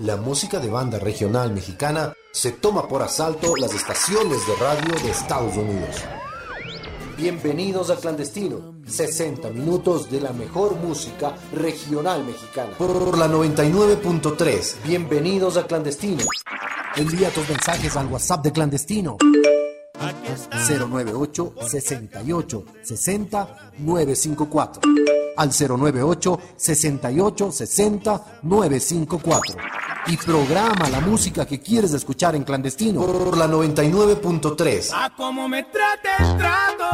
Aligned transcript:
La 0.00 0.16
música 0.16 0.58
de 0.58 0.68
banda 0.68 0.98
regional 0.98 1.52
mexicana 1.52 2.12
se 2.32 2.50
toma 2.50 2.88
por 2.88 3.00
asalto 3.00 3.54
las 3.54 3.72
estaciones 3.72 4.44
de 4.44 4.56
radio 4.56 4.92
de 5.00 5.10
Estados 5.10 5.56
Unidos. 5.56 6.02
Bienvenidos 7.16 7.90
a 7.90 7.96
Clandestino, 7.96 8.74
60 8.84 9.50
minutos 9.50 10.10
de 10.10 10.20
la 10.20 10.32
mejor 10.32 10.74
música 10.74 11.36
regional 11.52 12.24
mexicana. 12.24 12.72
Por 12.76 13.16
la 13.16 13.28
99.3, 13.28 14.82
bienvenidos 14.84 15.56
a 15.56 15.64
Clandestino. 15.64 16.24
Envía 16.96 17.30
tus 17.30 17.48
mensajes 17.48 17.96
al 17.96 18.08
WhatsApp 18.08 18.42
de 18.42 18.50
Clandestino. 18.50 19.16
098 20.68 21.54
68 21.68 22.64
60 22.82 23.72
954 23.78 24.82
al 25.36 25.50
098 25.50 26.40
68 26.56 27.52
60 27.52 28.40
954 28.42 29.83
y 30.06 30.16
programa 30.16 30.88
la 30.90 31.00
música 31.00 31.46
que 31.46 31.60
quieres 31.60 31.92
escuchar 31.94 32.34
en 32.34 32.44
clandestino 32.44 33.04
por 33.04 33.36
la 33.36 33.46
99.3. 33.46 34.90
A 34.92 35.14
cómo 35.14 35.48
me 35.48 35.62
trate 35.64 36.08
el 36.18 36.36
trato. 36.36 36.84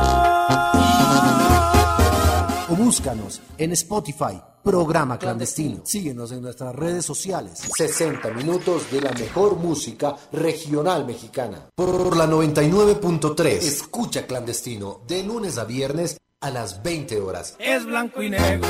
O 2.73 2.77
búscanos 2.77 3.41
en 3.59 3.73
Spotify, 3.73 4.41
programa 4.63 5.19
clandestino. 5.19 5.81
Síguenos 5.85 6.31
en 6.33 6.43
nuestras 6.43 6.75
redes 6.75 7.05
sociales. 7.05 7.61
60 7.77 8.31
minutos 8.31 8.91
de 8.93 9.01
la 9.01 9.13
mejor 9.13 9.57
música 9.57 10.15
regional 10.33 11.05
mexicana. 11.05 11.71
Por 11.75 12.17
la 12.17 12.27
99.3. 12.27 13.47
Escucha 13.47 14.27
clandestino 14.27 15.01
de 15.09 15.25
lunes 15.25 15.59
a 15.59 15.65
viernes 15.65 16.17
a 16.43 16.51
las 16.51 16.83
20 16.83 17.21
horas. 17.21 17.55
Es 17.59 17.85
blanco 17.85 18.23
y 18.23 18.31
negro. 18.31 18.67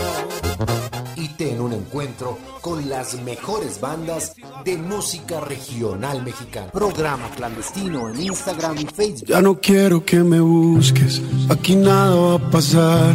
Y 1.15 1.29
ten 1.29 1.61
un 1.61 1.73
encuentro 1.73 2.37
con 2.61 2.89
las 2.89 3.15
mejores 3.23 3.81
bandas 3.81 4.35
de 4.65 4.77
música 4.77 5.39
regional 5.39 6.25
mexicana. 6.25 6.73
Programa 6.73 7.31
clandestino 7.31 8.09
en 8.09 8.23
Instagram 8.23 8.77
y 8.77 8.87
Facebook. 8.87 9.29
Ya 9.29 9.41
no 9.41 9.61
quiero 9.61 10.05
que 10.05 10.19
me 10.19 10.41
busques, 10.41 11.23
aquí 11.49 11.77
nada 11.77 12.17
va 12.17 12.35
a 12.35 12.51
pasar, 12.51 13.15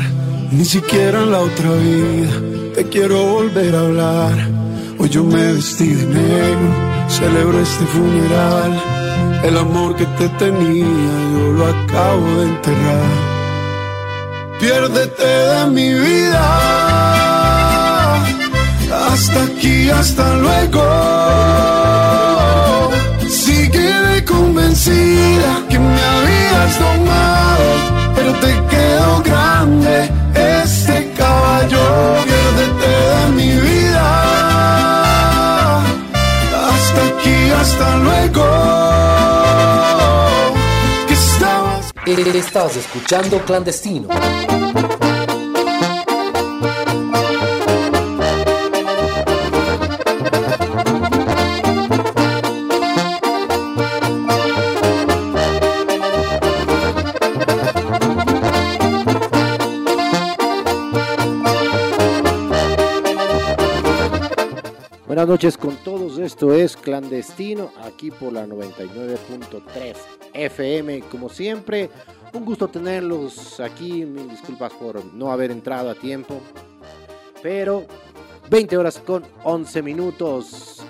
ni 0.52 0.64
siquiera 0.64 1.24
en 1.24 1.32
la 1.32 1.40
otra 1.40 1.74
vida. 1.74 2.74
Te 2.76 2.88
quiero 2.88 3.26
volver 3.26 3.76
a 3.76 3.80
hablar. 3.82 4.50
Hoy 4.98 5.10
yo 5.10 5.26
me 5.26 5.52
vestí 5.52 5.94
de 5.94 6.06
negro, 6.06 7.10
celebro 7.10 7.60
este 7.60 7.86
funeral. 7.88 9.42
El 9.44 9.58
amor 9.58 9.98
que 9.98 10.06
te 10.06 10.30
tenía, 10.30 10.86
yo 11.34 11.52
lo 11.52 11.66
acabo 11.66 12.26
de 12.40 12.48
enterrar. 12.48 13.35
Piérdete 14.60 15.26
de 15.26 15.66
mi 15.68 15.94
vida. 15.94 16.44
Hasta 19.12 19.44
aquí, 19.44 19.90
hasta 19.90 20.34
luego. 20.36 20.84
Sigue 23.30 24.24
convencida 24.26 25.64
que 25.70 25.80
me 25.80 26.02
habías 26.14 26.80
domado, 26.80 27.15
Estás 42.18 42.78
escuchando 42.78 43.44
clandestino. 43.44 44.08
Buenas 65.06 65.28
noches 65.28 65.58
con 65.58 65.76
todos, 65.84 65.95
esto 66.26 66.54
es 66.54 66.76
Clandestino, 66.76 67.72
aquí 67.84 68.10
por 68.10 68.34
la 68.34 68.48
99.3 68.48 69.96
FM, 70.34 71.02
como 71.02 71.30
siempre, 71.30 71.92
un 72.34 72.44
gusto 72.44 72.68
tenerlos 72.68 73.60
aquí, 73.60 74.04
disculpas 74.04 74.74
por 74.74 75.06
no 75.14 75.32
haber 75.32 75.52
entrado 75.52 75.92
a 75.92 75.96
tiempo, 75.96 76.42
pero 77.44 77.86
20 78.50 78.76
horas 78.76 78.98
con 78.98 79.24
11 79.44 79.82
minutos. 79.84 80.84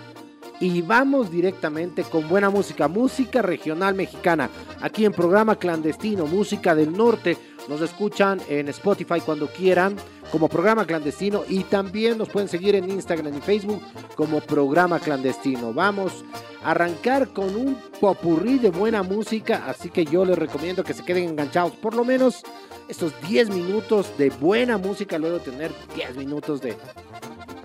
Y 0.61 0.81
vamos 0.81 1.29
directamente 1.29 2.03
con 2.03 2.29
buena 2.29 2.49
música, 2.49 2.87
música 2.87 3.41
regional 3.41 3.93
mexicana, 3.93 4.49
aquí 4.81 5.03
en 5.03 5.11
programa 5.11 5.57
Clandestino, 5.57 6.27
música 6.27 6.73
del 6.73 6.93
norte, 6.93 7.37
nos 7.67 7.81
escuchan 7.81 8.41
en 8.47 8.67
Spotify 8.69 9.21
cuando 9.21 9.47
quieran 9.47 9.95
como 10.31 10.47
programa 10.47 10.85
clandestino 10.85 11.43
y 11.47 11.63
también 11.63 12.17
nos 12.17 12.29
pueden 12.29 12.49
seguir 12.49 12.75
en 12.75 12.89
Instagram 12.89 13.37
y 13.37 13.41
Facebook 13.41 13.81
como 14.15 14.41
programa 14.41 14.99
clandestino. 14.99 15.73
Vamos 15.73 16.23
a 16.63 16.71
arrancar 16.71 17.29
con 17.29 17.55
un 17.55 17.77
popurrí 17.99 18.59
de 18.59 18.69
buena 18.69 19.03
música, 19.03 19.63
así 19.67 19.89
que 19.89 20.05
yo 20.05 20.25
les 20.25 20.37
recomiendo 20.37 20.83
que 20.83 20.93
se 20.93 21.03
queden 21.03 21.29
enganchados 21.29 21.73
por 21.73 21.95
lo 21.95 22.03
menos 22.03 22.43
estos 22.87 23.13
10 23.27 23.49
minutos 23.49 24.17
de 24.17 24.29
buena 24.29 24.77
música, 24.77 25.17
luego 25.17 25.39
tener 25.39 25.71
10 25.95 26.17
minutos 26.17 26.61
de 26.61 26.75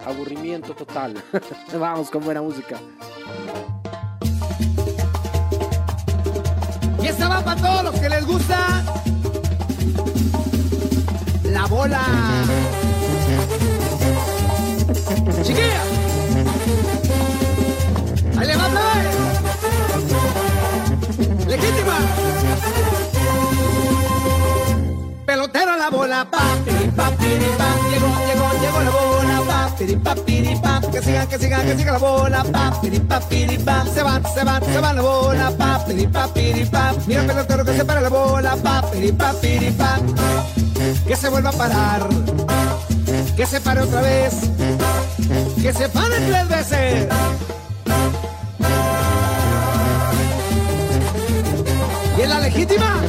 aburrimiento 0.06 0.74
total. 0.74 1.14
Vamos 1.78 2.10
con 2.10 2.24
buena 2.24 2.42
música. 2.42 2.78
Y 7.02 7.06
esta 7.06 7.28
va 7.28 7.44
para 7.44 7.60
todos 7.60 7.84
los 7.84 8.00
que 8.00 8.08
les 8.08 8.26
gusta 8.26 8.84
Que 31.30 31.38
siga, 31.38 31.62
que 31.62 31.76
siga, 31.76 31.92
la 31.92 31.98
bola, 31.98 32.42
pa, 32.42 32.80
piri, 32.82 32.98
pa, 32.98 33.20
piri, 33.20 33.56
pa. 33.58 33.84
Se 33.86 34.02
va, 34.02 34.20
se 34.34 34.44
va, 34.44 34.60
se 34.60 34.80
va 34.80 34.92
la 34.92 35.00
bola, 35.00 35.52
pa, 35.56 35.78
piri, 35.86 36.08
pa, 36.08 36.26
piri, 36.26 36.64
pa. 36.64 36.92
Mira 37.06 37.20
el 37.20 37.26
pelotero 37.28 37.64
que 37.64 37.76
se 37.76 37.84
para 37.84 38.00
la 38.00 38.08
bola, 38.08 38.56
pa, 38.56 38.82
piri, 38.90 39.12
pa, 39.12 39.32
piri, 39.34 39.70
pa. 39.70 40.00
Que 41.06 41.14
se 41.14 41.28
vuelva 41.28 41.50
a 41.50 41.52
parar, 41.52 42.08
que 43.36 43.46
se 43.46 43.60
pare 43.60 43.82
otra 43.82 44.00
vez, 44.00 44.34
que 45.62 45.72
se 45.72 45.88
pare 45.88 46.16
tres 46.18 46.48
veces. 46.48 47.08
Y 52.18 52.22
en 52.22 52.28
la 52.28 52.40
legítima 52.40 53.00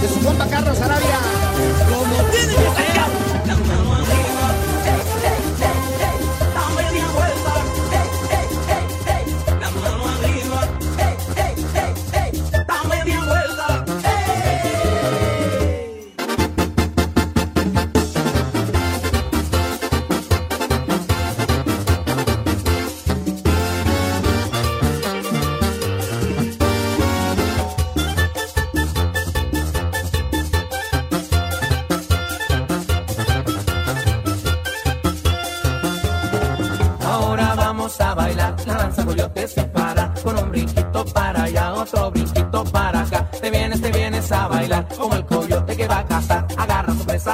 de 0.00 0.08
su 0.08 0.20
compa 0.26 0.46
Carlos 0.48 0.80
Arabia. 0.80 1.18
Como 1.88 2.16
tiene 2.30 2.54
que 2.54 2.60
ser. 2.62 3.19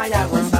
find 0.08 0.14
out 0.14 0.30
what's 0.30 0.55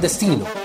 Clandestino. 0.00 0.59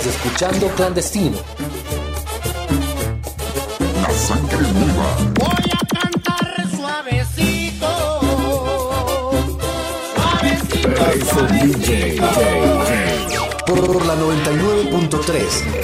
Estás 0.00 0.16
escuchando 0.16 0.66
Clandestino. 0.76 1.36
Voy 5.34 5.70
a 5.72 5.80
cantar 5.94 6.66
suavecito. 6.74 7.90
Suavecito. 11.28 12.24
Por 13.66 14.06
la 14.06 14.14
99.3. 14.16 15.79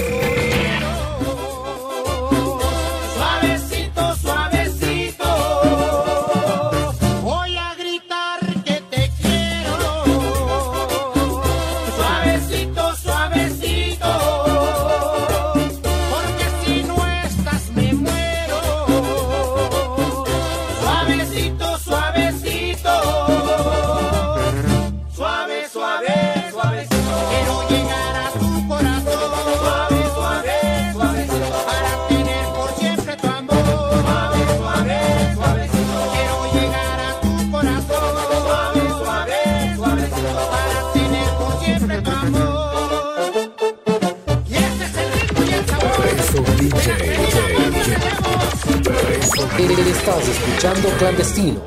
Estás 50.09 50.29
escuchando 50.29 50.89
Clandestino. 50.99 51.61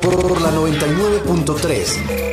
Por 0.00 0.40
la 0.40 0.52
99.3. 0.52 2.30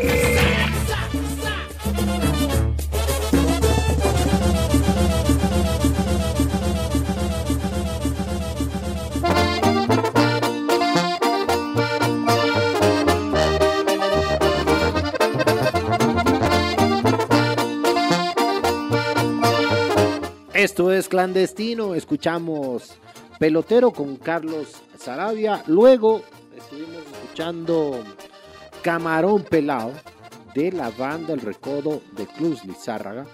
Esto 20.54 20.92
es 20.92 21.08
clandestino. 21.08 21.96
Escuchamos 21.96 23.00
Pelotero 23.40 23.92
con 23.92 24.16
Carlos 24.16 24.82
Sarabia. 24.98 25.64
Luego 25.68 26.24
estuvimos 26.56 27.04
escuchando 27.14 28.04
Camarón 28.82 29.44
Pelado 29.44 29.92
de 30.56 30.72
la 30.72 30.90
banda 30.90 31.34
El 31.34 31.42
Recodo 31.42 32.02
de 32.14 32.26
Cruz 32.26 32.66
Lizárraga. 32.66 33.26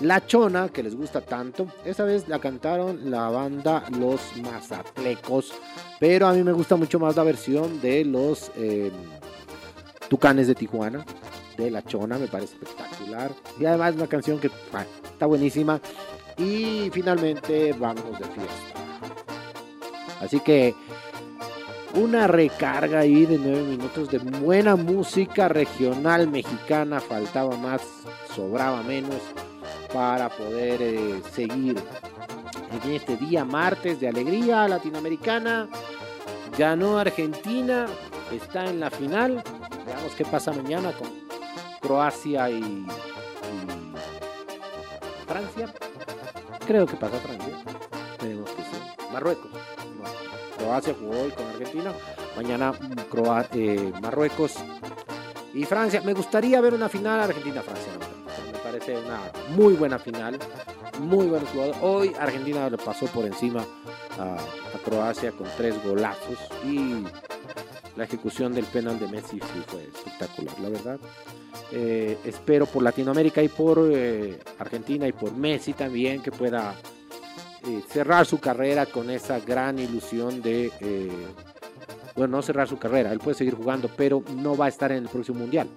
La 0.00 0.26
Chona, 0.26 0.68
que 0.68 0.82
les 0.82 0.94
gusta 0.94 1.22
tanto. 1.22 1.68
Esta 1.86 2.04
vez 2.04 2.28
la 2.28 2.38
cantaron 2.38 3.10
la 3.10 3.30
banda 3.30 3.84
Los 3.98 4.20
Mazatlecos. 4.36 5.54
Pero 5.98 6.26
a 6.26 6.34
mí 6.34 6.42
me 6.42 6.52
gusta 6.52 6.76
mucho 6.76 6.98
más 6.98 7.16
la 7.16 7.22
versión 7.22 7.80
de 7.80 8.04
los 8.04 8.50
eh, 8.56 8.92
Tucanes 10.10 10.48
de 10.48 10.54
Tijuana. 10.54 11.02
De 11.56 11.70
La 11.70 11.82
Chona, 11.82 12.18
me 12.18 12.26
parece 12.26 12.56
espectacular. 12.56 13.30
Y 13.58 13.64
además 13.64 13.94
una 13.94 14.06
canción 14.06 14.38
que 14.38 14.48
está 14.48 15.24
buenísima. 15.24 15.80
Y 16.36 16.90
finalmente 16.92 17.72
vamos 17.72 18.18
de 18.18 18.26
fiesta. 18.26 18.76
Así 20.20 20.40
que 20.40 20.74
una 21.94 22.26
recarga 22.26 23.00
ahí 23.00 23.26
de 23.26 23.38
nueve 23.38 23.62
minutos 23.62 24.10
de 24.10 24.18
buena 24.18 24.76
música 24.76 25.48
regional 25.48 26.28
mexicana. 26.28 27.00
Faltaba 27.00 27.56
más, 27.56 27.82
sobraba 28.34 28.82
menos 28.82 29.20
para 29.92 30.28
poder 30.28 30.82
eh, 30.82 31.22
seguir 31.32 31.82
en 32.84 32.92
este 32.92 33.16
día 33.16 33.44
martes 33.44 34.00
de 34.00 34.08
alegría 34.08 34.68
latinoamericana. 34.68 35.68
Ganó 36.58 36.98
Argentina, 36.98 37.86
está 38.32 38.66
en 38.66 38.80
la 38.80 38.90
final. 38.90 39.42
Veamos 39.86 40.14
qué 40.16 40.24
pasa 40.24 40.52
mañana 40.52 40.92
con 40.92 41.08
Croacia 41.80 42.50
y, 42.50 42.60
y 42.60 42.86
Francia. 45.26 45.72
Creo 46.66 46.86
que 46.86 46.96
pasa 46.96 47.16
Francia. 47.18 47.54
Tenemos 48.18 48.50
que 48.50 48.62
sí. 48.62 48.78
Marruecos. 49.12 49.75
Croacia 50.66 50.96
jugó 50.98 51.20
hoy 51.22 51.30
con 51.30 51.46
Argentina. 51.46 51.92
Mañana 52.36 52.72
mm, 52.72 52.94
Croa- 53.08 53.46
eh, 53.54 53.92
Marruecos 54.02 54.54
y 55.54 55.64
Francia. 55.64 56.02
Me 56.04 56.12
gustaría 56.12 56.60
ver 56.60 56.74
una 56.74 56.88
final 56.88 57.20
Argentina-Francia. 57.20 57.92
Me 58.52 58.58
parece 58.58 58.98
una 58.98 59.20
muy 59.56 59.74
buena 59.74 59.96
final. 60.00 60.36
Muy 60.98 61.26
buenos 61.28 61.48
jugadores. 61.50 61.78
Hoy 61.82 62.12
Argentina 62.18 62.68
le 62.68 62.78
pasó 62.78 63.06
por 63.06 63.24
encima 63.26 63.64
a, 64.18 64.36
Croacia 64.84 65.30
con 65.30 65.46
tres 65.56 65.80
golazos. 65.84 66.36
Y 66.64 67.04
la 67.96 68.02
ejecución 68.04 68.52
del 68.52 68.64
penal 68.64 68.98
de 68.98 69.06
Messi 69.06 69.38
fue 69.38 69.84
espectacular, 69.84 70.58
la 70.58 70.68
verdad. 70.68 70.98
Eh, 71.70 72.18
espero 72.24 72.66
por 72.66 72.82
Latinoamérica 72.82 73.40
y 73.40 73.48
por 73.48 73.88
eh, 73.92 74.36
Argentina 74.58 75.06
y 75.06 75.12
por 75.12 75.32
Messi 75.32 75.74
también 75.74 76.22
que 76.22 76.32
pueda 76.32 76.74
eh, 77.66 77.82
cerrar 77.88 78.26
su 78.26 78.38
carrera 78.38 78.86
con 78.86 79.10
esa 79.10 79.40
gran 79.40 79.78
ilusión 79.78 80.42
de, 80.42 80.70
eh, 80.80 81.26
bueno, 82.14 82.36
no 82.36 82.42
cerrar 82.42 82.68
su 82.68 82.78
carrera, 82.78 83.12
él 83.12 83.18
puede 83.18 83.36
seguir 83.36 83.54
jugando, 83.54 83.90
pero 83.96 84.22
no 84.36 84.56
va 84.56 84.66
a 84.66 84.68
estar 84.68 84.92
en 84.92 85.04
el 85.04 85.08
próximo 85.08 85.40
mundial. 85.40 85.68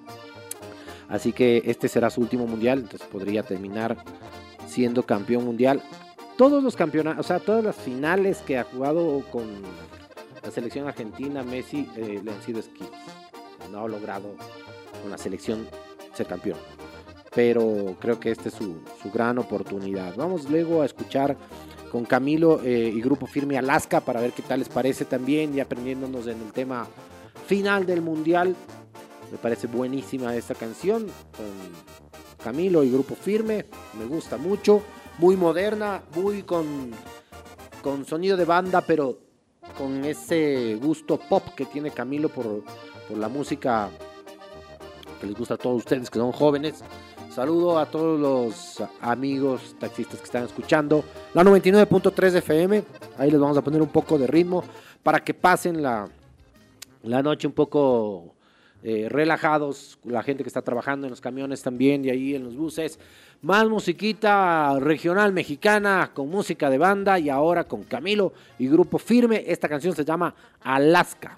Así 1.10 1.34
que 1.34 1.64
este 1.66 1.88
será 1.88 2.10
su 2.10 2.22
último 2.22 2.46
mundial, 2.46 2.80
entonces 2.80 3.08
podría 3.08 3.44
terminar 3.44 3.98
siendo 4.68 5.04
campeón 5.04 5.44
mundial. 5.44 5.82
Todos 6.38 6.64
los 6.64 6.76
campeonatos, 6.76 7.26
o 7.26 7.28
sea, 7.28 7.40
todas 7.40 7.64
las 7.64 7.76
finales 7.76 8.38
que 8.46 8.60
ha 8.60 8.64
jugado 8.64 9.24
con 9.32 9.48
la 10.44 10.52
selección 10.52 10.88
argentina, 10.88 11.44
Messi, 11.44 11.90
eh, 11.98 12.22
le 12.24 12.32
han 12.32 12.42
sido 12.44 12.60
esquivos. 12.60 12.94
No 13.72 13.84
ha 13.84 13.88
logrado 13.88 14.36
con 15.02 15.12
la 15.12 15.18
selección 15.18 15.68
ser 16.14 16.28
campeón. 16.28 16.58
Pero 17.36 17.96
creo 18.00 18.20
que 18.20 18.32
esta 18.32 18.50
es 18.50 18.56
su, 18.56 18.78
su 19.02 19.12
gran 19.12 19.38
oportunidad. 19.38 20.16
Vamos 20.16 20.50
luego 20.50 20.82
a 20.82 20.86
escuchar 20.86 21.36
con 21.92 22.06
Camilo 22.06 22.62
eh, 22.64 22.92
y 22.94 23.02
Grupo 23.02 23.26
Firme 23.28 23.58
Alaska 23.58 24.02
para 24.02 24.22
ver 24.22 24.32
qué 24.32 24.42
tal 24.42 24.60
les 24.60 24.70
parece 24.70 25.06
también 25.06 25.56
y 25.56 25.60
aprendiéndonos 25.60 26.28
en 26.28 26.42
el 26.42 26.52
tema 26.52 26.88
final 27.48 27.86
del 27.86 28.02
Mundial. 28.02 28.56
Me 29.32 29.38
parece 29.38 29.68
buenísima 29.68 30.36
esta 30.36 30.56
canción 30.56 31.08
con 31.36 32.44
Camilo 32.44 32.84
y 32.84 32.92
Grupo 32.92 33.16
Firme. 33.16 33.66
Me 33.98 34.06
gusta 34.06 34.38
mucho. 34.38 34.82
Muy 35.18 35.36
moderna, 35.36 36.02
muy 36.16 36.44
con, 36.44 36.92
con 37.84 38.06
sonido 38.06 38.38
de 38.38 38.46
banda, 38.46 38.82
pero 38.82 39.20
con 39.78 40.06
ese 40.06 40.76
gusto 40.76 41.20
pop 41.20 41.44
que 41.56 41.66
tiene 41.66 41.92
Camilo 41.92 42.30
por, 42.30 42.64
por 43.08 43.18
la 43.18 43.28
música 43.28 43.90
que 45.20 45.28
les 45.28 45.36
gusta 45.38 45.56
a 45.56 45.58
todos 45.58 45.78
ustedes 45.78 46.10
que 46.10 46.20
son 46.20 46.32
jóvenes. 46.32 46.84
Saludo 47.40 47.80
a 47.80 47.86
todos 47.86 48.20
los 48.20 48.84
amigos 49.00 49.74
taxistas 49.80 50.20
que 50.20 50.26
están 50.26 50.44
escuchando 50.44 51.06
la 51.34 51.42
99.3 51.42 52.36
FM. 52.36 52.84
Ahí 53.18 53.32
les 53.32 53.40
vamos 53.40 53.58
a 53.58 53.62
poner 53.62 53.82
un 53.82 53.88
poco 53.88 54.18
de 54.18 54.28
ritmo 54.28 54.62
para 55.04 55.24
que 55.24 55.34
pasen 55.34 55.82
la, 55.82 56.10
la 57.02 57.24
noche 57.24 57.48
un 57.48 57.54
poco 57.54 58.36
eh, 58.84 59.08
relajados. 59.08 60.00
La 60.04 60.22
gente 60.22 60.44
que 60.44 60.50
está 60.50 60.62
trabajando 60.64 61.08
en 61.08 61.12
los 61.12 61.22
camiones 61.22 61.64
también 61.64 62.04
y 62.04 62.10
ahí 62.10 62.36
en 62.36 62.44
los 62.44 62.58
buses. 62.58 63.00
Más 63.42 63.70
musiquita 63.70 64.78
regional 64.82 65.32
mexicana 65.32 66.12
con 66.14 66.30
música 66.30 66.70
de 66.70 66.78
banda 66.78 67.20
y 67.20 67.30
ahora 67.30 67.64
con 67.64 67.86
Camilo 67.86 68.34
y 68.58 68.68
Grupo 68.68 69.00
Firme. 69.00 69.46
Esta 69.48 69.70
canción 69.70 69.96
se 69.96 70.04
llama 70.04 70.36
Alaska. 70.62 71.38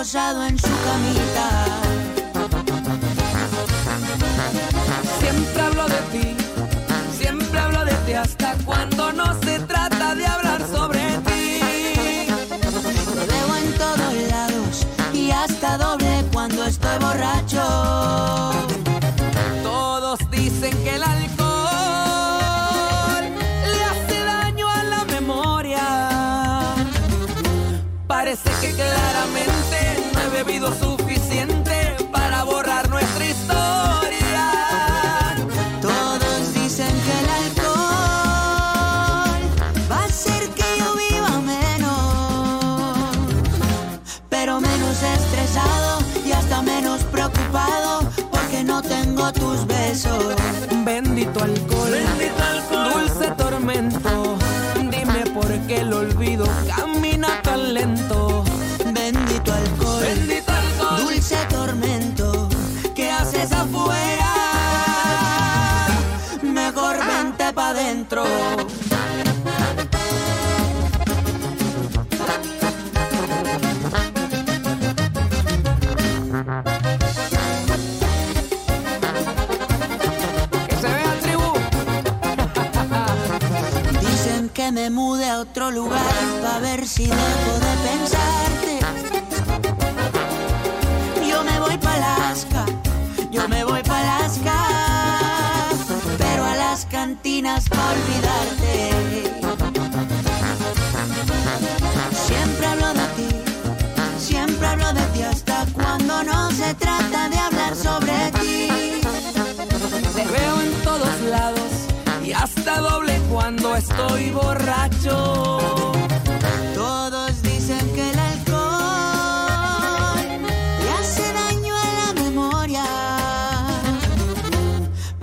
en 0.00 0.58
su 0.58 0.66
camita. 0.66 1.66
Siempre 5.18 5.60
hablo 5.60 5.88
de 5.88 6.00
ti, 6.10 6.36
siempre 7.18 7.58
hablo 7.58 7.84
de 7.84 7.92
ti 8.06 8.12
hasta 8.14 8.54
cuando 8.64 9.12
no 9.12 9.38
se 9.42 9.58
trata 9.60 10.14
de 10.14 10.24
hablar 10.24 10.66
sobre 10.72 10.99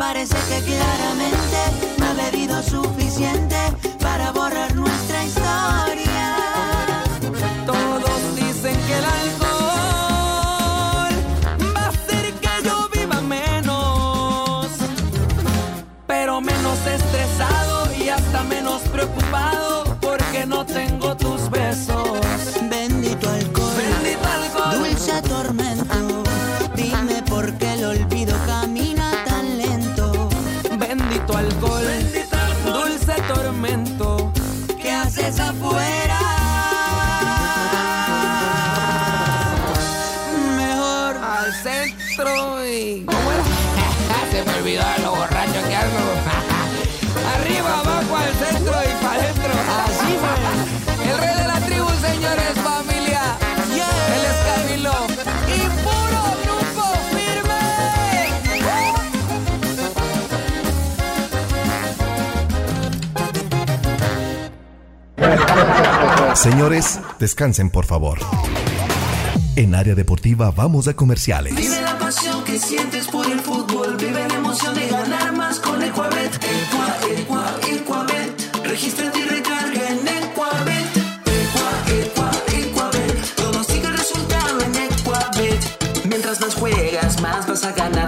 Parece 0.07 0.37
que 0.47 0.63
claramente 0.63 1.97
no 1.99 2.11
he 2.11 2.31
bebido 2.31 2.63
suficiente 2.63 3.57
Señores, 66.37 66.99
descansen 67.17 67.71
por 67.71 67.85
favor. 67.85 68.19
En 69.55 69.73
área 69.73 69.95
deportiva 69.95 70.51
vamos 70.51 70.87
a 70.87 70.93
comerciales. 70.93 71.55
Vive 71.55 71.81
la 71.81 71.97
pasión 71.97 72.43
que 72.43 72.59
sientes 72.59 73.07
por 73.07 73.25
el 73.25 73.39
fútbol. 73.39 73.97
Vive 73.97 74.27
la 74.27 74.35
emoción 74.35 74.75
de 74.75 74.87
ganar 74.87 75.35
más 75.35 75.59
con 75.59 75.81
Ecuabet. 75.81 76.35
Equa, 76.35 76.97
Equa, 77.09 77.55
Ecuabet. 77.67 78.65
Regístrate 78.65 79.19
y 79.19 79.23
recarga 79.23 79.89
en 79.89 80.07
Ecuabet. 80.07 80.97
Equa, 81.25 81.71
Equa, 82.05 82.31
Ecuabet. 82.53 83.35
Todo 83.35 83.63
sigue 83.63 83.87
el 83.87 83.97
resultado 83.97 84.61
en 84.61 84.75
Ecuabet. 84.75 85.59
vas 87.47 87.63
a 87.63 87.71
ganar. 87.71 88.06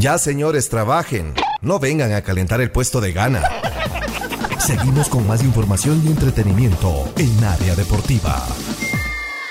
Ya 0.00 0.16
señores, 0.16 0.70
trabajen. 0.70 1.34
No 1.60 1.78
vengan 1.78 2.12
a 2.14 2.22
calentar 2.22 2.62
el 2.62 2.72
puesto 2.72 3.02
de 3.02 3.12
gana. 3.12 3.42
Seguimos 4.58 5.10
con 5.10 5.28
más 5.28 5.44
información 5.44 6.00
y 6.02 6.08
entretenimiento 6.08 7.04
en 7.18 7.44
área 7.44 7.74
deportiva. 7.74 8.46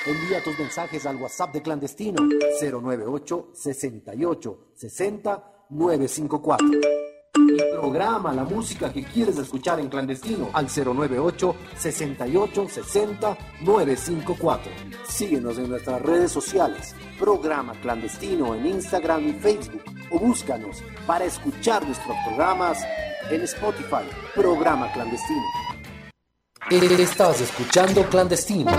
Envía 0.08 0.44
tus 0.44 0.58
mensajes 0.58 1.06
al 1.06 1.18
WhatsApp 1.18 1.54
de 1.54 1.62
clandestino 1.62 2.28
098 2.60 3.50
68 3.54 4.60
60 4.74 5.44
954. 5.70 7.09
Programa 7.72 8.34
la 8.34 8.44
música 8.44 8.92
que 8.92 9.04
quieres 9.04 9.38
escuchar 9.38 9.80
en 9.80 9.90
clandestino 9.90 10.50
al 10.54 10.68
098 10.68 11.56
68 11.78 12.68
60 12.70 13.38
954. 13.62 14.72
Síguenos 15.08 15.58
en 15.58 15.70
nuestras 15.70 16.02
redes 16.02 16.32
sociales, 16.32 16.96
programa 17.18 17.74
clandestino 17.82 18.56
en 18.56 18.68
Instagram 18.68 19.30
y 19.30 19.34
Facebook 19.34 19.84
o 20.12 20.20
búscanos 20.20 20.84
para 21.08 21.26
escuchar 21.26 21.86
nuestros 21.86 22.16
programas 22.28 22.80
en 23.30 23.42
Spotify, 23.42 24.06
programa 24.36 24.92
clandestino. 24.92 25.44
Estás 26.70 27.42
escuchando 27.42 28.04
clandestino. 28.10 28.72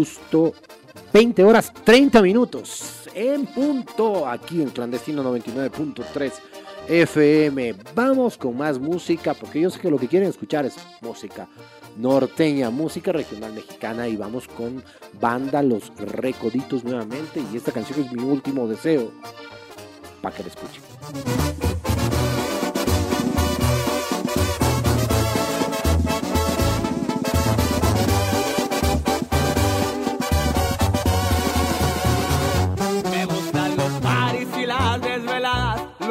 Justo 0.00 0.54
20 1.12 1.44
horas 1.44 1.74
30 1.84 2.22
minutos 2.22 3.06
en 3.14 3.44
punto 3.44 4.26
aquí 4.26 4.62
en 4.62 4.70
Clandestino 4.70 5.22
99.3 5.22 6.32
FM. 6.88 7.74
Vamos 7.94 8.38
con 8.38 8.56
más 8.56 8.78
música 8.78 9.34
porque 9.34 9.60
yo 9.60 9.68
sé 9.68 9.78
que 9.78 9.90
lo 9.90 9.98
que 9.98 10.08
quieren 10.08 10.30
escuchar 10.30 10.64
es 10.64 10.76
música 11.02 11.50
norteña, 11.98 12.70
música 12.70 13.12
regional 13.12 13.52
mexicana 13.52 14.08
y 14.08 14.16
vamos 14.16 14.48
con 14.48 14.82
banda 15.20 15.62
Los 15.62 15.94
Recoditos 15.98 16.82
nuevamente 16.82 17.42
y 17.52 17.58
esta 17.58 17.70
canción 17.70 18.00
es 18.00 18.10
mi 18.10 18.22
último 18.22 18.66
deseo 18.66 19.12
para 20.22 20.34
que 20.34 20.44
la 20.44 20.48
escuchen. 20.48 21.89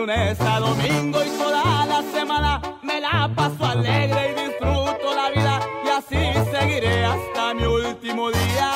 Lunes 0.10 0.38
domingo 0.40 1.24
y 1.24 1.30
toda 1.38 1.86
la 1.86 2.04
semana. 2.12 2.62
Me 2.82 3.00
la 3.00 3.30
paso 3.36 3.64
alegre 3.64 4.32
y 4.32 4.42
disfruto 4.42 5.14
la 5.16 5.30
vida 5.30 5.60
y 5.86 5.90
así 5.90 6.52
seguiré 6.52 7.06
hasta 7.06 7.54
mi 7.54 7.64
último 7.64 8.32
día. 8.32 8.72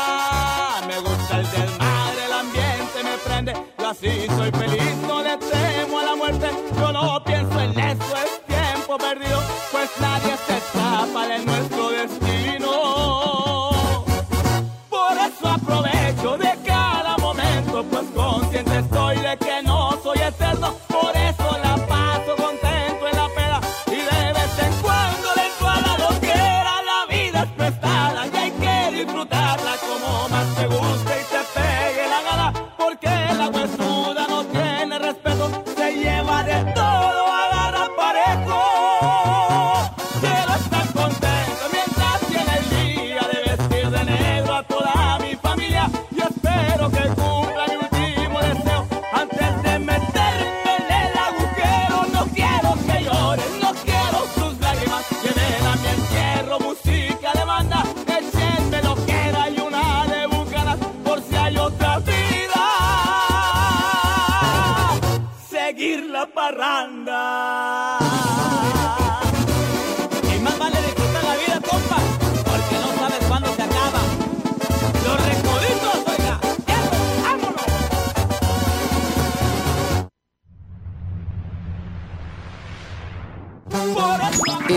Me 0.87 0.99
gusta 0.99 1.39
el 1.39 1.49
desmadre, 1.49 2.25
el 2.25 2.33
ambiente 2.33 3.03
me 3.03 3.17
prende, 3.25 3.53
yo 3.79 3.89
así 3.89 4.27
soy 4.37 4.51
feliz, 4.51 4.95
no 5.07 5.23
le 5.23 5.37
temo 5.37 5.99
a 5.99 6.03
la 6.03 6.15
muerte. 6.15 6.49
Yo 6.79 6.91
no 6.91 7.23
pienso 7.23 7.59
en 7.59 7.79
eso, 7.79 8.15
es 8.23 8.45
tiempo 8.45 8.97
perdido, 8.97 9.41
pues 9.71 9.89
nadie 9.99 10.35
se 10.45 10.57
escapa 10.57 11.27
de 11.27 11.39
nuestro 11.39 11.72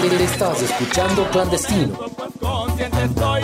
Estás 0.05 0.61
escuchando 0.61 1.27
clandestino. 1.31 1.95
pues 1.97 2.31
consciente 2.39 3.05
estoy. 3.05 3.43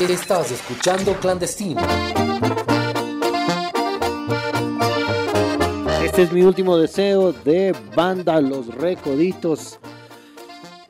Estás 0.00 0.52
escuchando 0.52 1.12
clandestino. 1.14 1.82
Este 6.04 6.22
es 6.22 6.32
mi 6.32 6.42
último 6.42 6.76
deseo 6.76 7.32
de 7.32 7.74
banda 7.96 8.40
Los 8.40 8.68
Recoditos. 8.68 9.80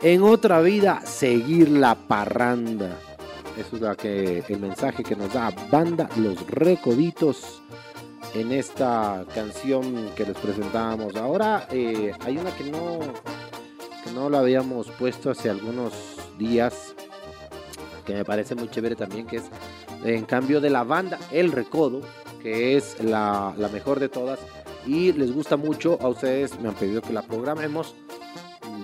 En 0.02 0.22
otra 0.22 0.60
vida, 0.60 1.00
seguir 1.06 1.70
la 1.70 1.94
parranda. 1.94 2.98
Eso 3.56 3.76
es 3.76 3.82
la 3.82 3.96
que, 3.96 4.44
el 4.46 4.60
mensaje 4.60 5.02
que 5.02 5.16
nos 5.16 5.32
da 5.32 5.54
banda 5.70 6.10
Los 6.16 6.46
Recoditos 6.46 7.62
en 8.34 8.52
esta 8.52 9.24
canción 9.34 10.10
que 10.16 10.26
les 10.26 10.36
presentábamos. 10.36 11.16
Ahora 11.16 11.66
eh, 11.72 12.12
hay 12.20 12.36
una 12.36 12.54
que 12.54 12.64
no, 12.64 12.98
que 14.04 14.10
no 14.12 14.28
la 14.28 14.40
habíamos 14.40 14.88
puesto 14.90 15.30
hace 15.30 15.48
algunos 15.48 15.94
días, 16.38 16.94
que 18.08 18.14
me 18.14 18.24
parece 18.24 18.54
muy 18.54 18.70
chévere 18.70 18.96
también, 18.96 19.26
que 19.26 19.36
es 19.36 19.44
en 20.02 20.24
cambio 20.24 20.62
de 20.62 20.70
la 20.70 20.82
banda 20.82 21.18
El 21.30 21.52
Recodo, 21.52 22.00
que 22.42 22.74
es 22.74 23.02
la, 23.04 23.54
la 23.58 23.68
mejor 23.68 24.00
de 24.00 24.08
todas 24.08 24.40
y 24.86 25.12
les 25.12 25.30
gusta 25.30 25.58
mucho. 25.58 25.98
A 26.00 26.08
ustedes 26.08 26.58
me 26.58 26.70
han 26.70 26.74
pedido 26.74 27.02
que 27.02 27.12
la 27.12 27.20
programemos. 27.20 27.94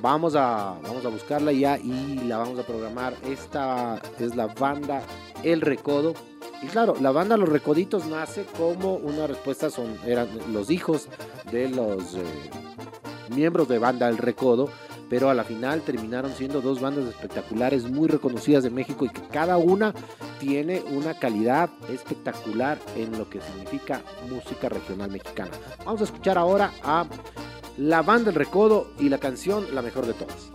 Vamos 0.03 0.37
a, 0.37 0.77
vamos 0.83 1.07
a 1.07 1.09
buscarla 1.09 1.53
ya 1.53 1.79
y 1.79 2.21
la 2.29 2.37
vamos 2.37 2.59
a 2.59 2.67
programar. 2.67 3.15
Esta 3.27 4.03
es 4.21 4.37
la 4.37 4.49
banda 4.49 5.03
El 5.43 5.63
Recodo. 5.63 6.13
Y 6.63 6.67
claro, 6.67 6.95
la 7.01 7.11
banda 7.11 7.39
Los 7.39 7.49
Recoditos 7.49 8.05
nace 8.05 8.45
como 8.59 8.97
una 8.97 9.27
respuesta, 9.27 9.71
son, 9.71 9.97
eran 10.07 10.29
los 10.53 10.71
hijos 10.71 11.09
de 11.51 11.71
los 11.71 12.15
eh, 12.15 12.23
miembros 13.35 13.69
de 13.69 13.79
banda 13.79 14.09
El 14.09 14.19
Recodo, 14.19 14.69
pero 15.09 15.31
a 15.31 15.35
la 15.35 15.45
final 15.45 15.83
terminaron 15.83 16.33
siendo 16.33 16.61
dos 16.61 16.81
bandas 16.81 17.07
espectaculares 17.09 17.91
muy 17.91 18.09
reconocidas 18.09 18.65
de 18.65 18.71
México 18.71 19.05
y 19.05 19.11
que 19.11 19.23
cada 19.29 19.57
una 19.57 19.95
tiene 20.39 20.83
una 20.93 21.19
calidad 21.19 21.71
espectacular 21.89 22.79
en 22.97 23.17
lo 23.19 23.29
que 23.29 23.41
significa 23.41 24.03
música 24.29 24.69
regional 24.69 25.11
mexicana. 25.11 25.53
Vamos 25.85 26.01
a 26.01 26.05
escuchar 26.05 26.39
ahora 26.39 26.73
a 26.83 27.07
la 27.77 28.03
banda 28.03 28.31
El 28.31 28.37
Recodo 28.37 28.93
y 28.99 29.09
la 29.09 29.19
canción 29.19 29.75
La 29.75 29.83
mejor 29.83 30.07
de 30.07 30.15
todas. 30.15 30.51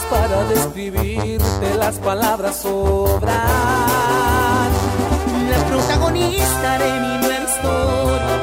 Para 0.00 0.44
describirte, 0.44 1.74
las 1.76 1.96
palabras 1.98 2.62
sobran 2.62 3.32
la 5.50 5.64
protagonista 5.68 6.78
de 6.78 6.92
mi 7.00 7.18
nueva 7.18 7.44
historia, 7.44 8.36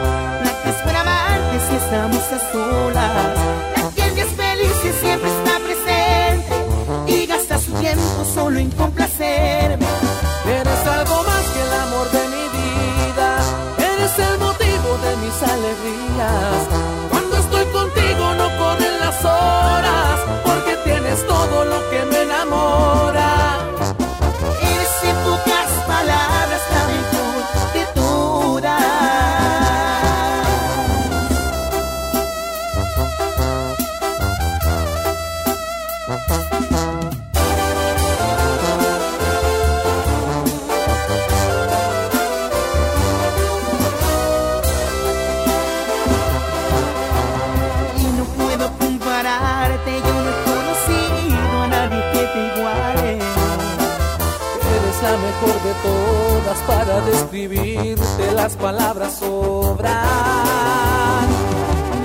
la 0.43 0.61
que 0.61 0.69
espera 0.69 1.01
amarte 1.01 1.59
si 1.67 1.75
estamos 1.75 2.23
a 2.31 2.39
solas, 2.51 3.35
la 3.75 4.13
que 4.13 4.21
es 4.21 4.27
feliz 4.27 4.75
y 4.83 4.91
siempre 5.01 5.29
está 5.29 5.59
presente 5.59 6.55
y 7.07 7.25
gasta 7.25 7.57
su 7.57 7.71
tiempo 7.73 8.25
solo 8.31 8.59
en 8.59 8.69
complacerme. 8.71 9.87
Eres 10.45 10.87
algo 10.87 11.23
más 11.23 11.45
que 11.53 11.61
el 11.61 11.73
amor 11.85 12.11
de 12.11 12.23
mi 12.27 12.45
vida, 12.59 13.29
eres 13.77 14.19
el 14.19 14.37
motivo 14.37 14.97
de 15.03 15.17
mis 15.17 15.37
alegrías. 15.41 16.68
Lo 21.65 21.89
que 21.89 22.08
para 56.69 57.01
describirte, 57.01 58.31
las 58.35 58.55
palabras 58.55 59.17
sobran. 59.17 59.89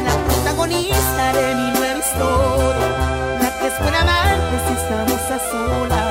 La 0.07 0.17
protagonista 0.27 1.33
de 1.39 1.55
mi 1.55 1.79
nueva 1.79 1.99
historia, 1.99 2.89
la 3.43 3.59
que 3.59 3.67
es 3.67 3.79
buena 3.83 4.01
amante 4.01 4.57
si 4.67 4.73
estamos 4.83 5.21
a 5.37 5.39
solas. 5.51 6.04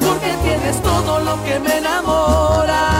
Porque 0.00 0.36
tienes 0.42 0.82
todo 0.82 1.20
lo 1.20 1.42
que 1.44 1.58
me 1.60 1.78
enamora. 1.78 2.99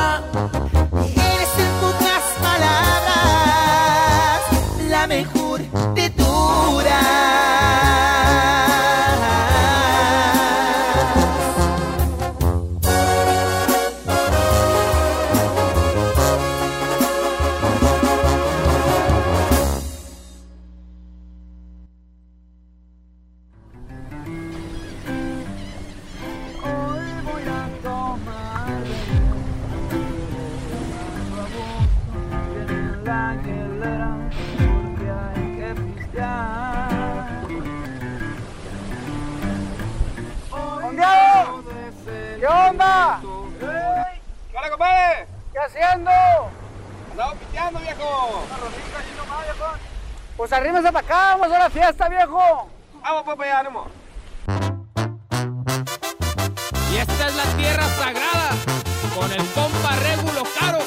Con 59.20 59.30
el 59.32 59.46
compa 59.52 59.96
Régulo 59.96 60.42
Caro. 60.58 60.78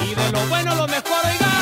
Y 0.00 0.14
de 0.14 0.32
lo 0.32 0.40
bueno 0.46 0.74
lo 0.74 0.86
mejor, 0.86 1.20
oiga. 1.32 1.52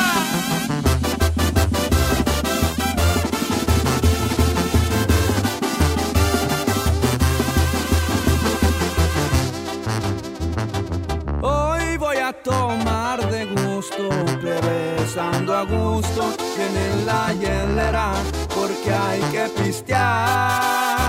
Hoy 11.41 11.97
voy 11.97 12.17
a 12.17 12.31
tomar 12.41 13.29
de 13.29 13.45
gusto, 13.45 14.09
regresando 14.41 15.57
a 15.57 15.63
gusto, 15.63 16.33
en 16.57 17.05
la 17.05 17.33
hielera, 17.33 18.13
porque 18.55 18.93
hay 18.93 19.19
que 19.33 19.49
pistear. 19.61 21.00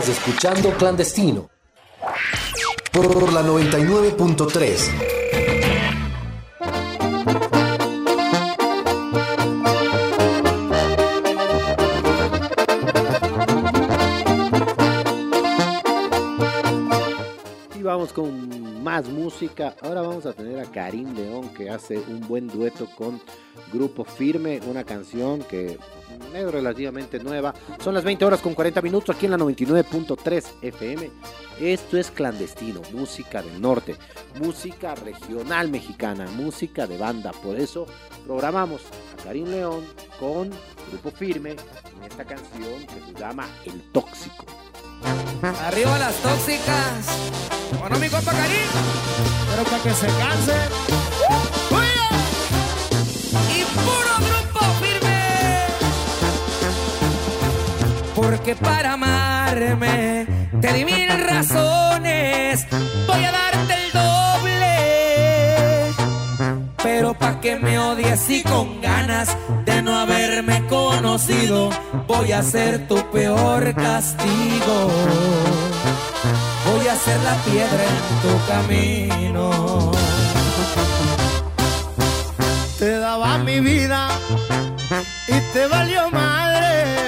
Escuchando 0.00 0.70
Clandestino 0.78 1.50
por 2.92 3.30
la 3.30 3.42
99.3. 3.42 4.90
Y 17.74 17.82
vamos 17.82 18.14
con 18.14 18.41
más 18.82 19.08
música. 19.08 19.74
Ahora 19.80 20.02
vamos 20.02 20.26
a 20.26 20.32
tener 20.32 20.58
a 20.58 20.64
Karim 20.64 21.14
León 21.14 21.48
que 21.54 21.70
hace 21.70 21.98
un 21.98 22.20
buen 22.26 22.48
dueto 22.48 22.88
con 22.96 23.20
Grupo 23.72 24.04
Firme, 24.04 24.60
una 24.66 24.84
canción 24.84 25.42
que 25.42 25.78
es 26.34 26.52
relativamente 26.52 27.18
nueva. 27.20 27.54
Son 27.82 27.94
las 27.94 28.04
20 28.04 28.24
horas 28.24 28.40
con 28.40 28.54
40 28.54 28.82
minutos 28.82 29.14
aquí 29.14 29.26
en 29.26 29.32
la 29.32 29.38
99.3 29.38 30.44
FM. 30.62 31.10
Esto 31.60 31.96
es 31.96 32.10
clandestino, 32.10 32.82
música 32.92 33.40
del 33.42 33.60
norte, 33.60 33.96
música 34.40 34.94
regional 34.94 35.68
mexicana, 35.68 36.26
música 36.30 36.86
de 36.86 36.98
banda. 36.98 37.32
Por 37.32 37.58
eso 37.58 37.86
programamos 38.26 38.82
a 39.12 39.22
Karim 39.22 39.46
León 39.46 39.84
con 40.18 40.50
Grupo 40.90 41.10
Firme 41.10 41.50
en 41.50 42.02
esta 42.04 42.24
canción 42.24 42.86
que 42.86 43.12
se 43.12 43.18
llama 43.18 43.46
El 43.64 43.80
Tóxico. 43.92 44.61
Arriba 45.66 45.98
las 45.98 46.14
tóxicas. 46.16 47.06
Bueno, 47.78 47.98
mi 47.98 48.08
compa 48.08 48.32
Karim. 48.32 48.68
Pero 49.50 49.64
para 49.64 49.82
que 49.82 49.90
se 49.90 50.06
canse. 50.06 50.56
Y 53.56 53.64
puro 53.64 54.14
grupo 54.28 54.60
firme. 54.80 55.20
Porque 58.14 58.54
para 58.54 58.92
amarme 58.92 60.26
te 60.60 60.72
di 60.72 60.84
mil 60.84 61.08
razones. 61.08 62.66
Voy 63.06 63.24
a 63.24 63.32
darte 63.32 63.81
Pero 66.94 67.14
pa' 67.14 67.40
que 67.40 67.56
me 67.56 67.78
odies 67.78 68.28
y 68.28 68.42
con 68.42 68.82
ganas 68.82 69.34
de 69.64 69.80
no 69.80 69.98
haberme 69.98 70.66
conocido, 70.66 71.70
voy 72.06 72.32
a 72.32 72.42
ser 72.42 72.86
tu 72.86 72.96
peor 73.10 73.74
castigo. 73.74 74.76
Voy 76.66 76.86
a 76.86 76.94
ser 76.94 77.18
la 77.20 77.34
piedra 77.46 77.82
en 77.92 78.00
tu 78.22 78.34
camino. 78.52 79.90
Te 82.78 82.98
daba 82.98 83.38
mi 83.38 83.60
vida 83.60 84.08
y 85.28 85.40
te 85.54 85.66
valió 85.68 86.10
madre 86.10 87.01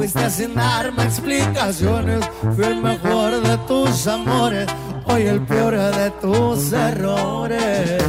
fuiste 0.00 0.30
sin 0.30 0.54
darme 0.54 1.02
explicaciones. 1.04 2.24
Fui 2.56 2.64
el 2.64 2.80
mejor 2.80 3.42
de 3.42 3.58
tus 3.68 4.06
amores, 4.06 4.66
hoy 5.04 5.26
el 5.26 5.42
peor 5.42 5.76
de 5.76 6.10
tus 6.22 6.72
errores. 6.72 8.02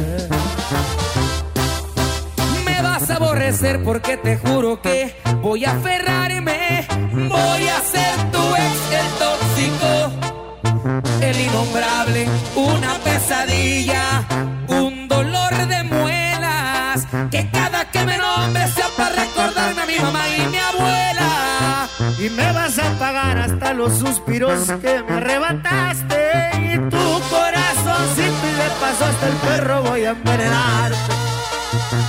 Me 2.64 2.80
vas 2.80 3.10
a 3.10 3.16
aborrecer 3.16 3.84
porque 3.84 4.16
te 4.16 4.38
juro 4.38 4.80
que 4.80 5.14
voy 5.42 5.66
a 5.66 5.72
aferrarme. 5.72 6.86
Voy 7.12 7.64
a 7.76 7.78
ser 7.94 8.14
tu 8.32 8.42
ex, 8.64 8.74
el 9.00 9.08
tóxico, 9.22 9.92
el 11.20 11.40
innombrable, 11.40 12.26
una 12.56 12.94
pesadilla, 13.04 14.26
un 14.68 15.08
dolor 15.08 15.54
de 15.66 15.82
muelas. 15.82 17.06
Que 17.30 17.50
cada 17.50 17.90
que 17.90 18.02
me 18.06 18.16
nombre 18.16 18.66
sea 18.68 18.88
para 18.96 19.14
recordarme 19.14 19.82
a 19.82 19.86
mi 19.86 19.98
mamá. 19.98 20.22
Y 22.22 22.30
me 22.30 22.52
vas 22.52 22.78
a 22.78 22.88
pagar 23.00 23.36
hasta 23.36 23.72
los 23.72 23.98
suspiros 23.98 24.70
que 24.80 25.02
me 25.02 25.16
arrebataste. 25.16 26.50
Y 26.56 26.78
tu 26.88 27.20
corazón, 27.28 28.06
si 28.14 28.22
te 28.22 28.70
paso 28.80 29.06
hasta 29.06 29.26
el 29.26 29.34
perro, 29.38 29.82
voy 29.82 30.04
a 30.04 30.10
envenenarte. 30.10 30.96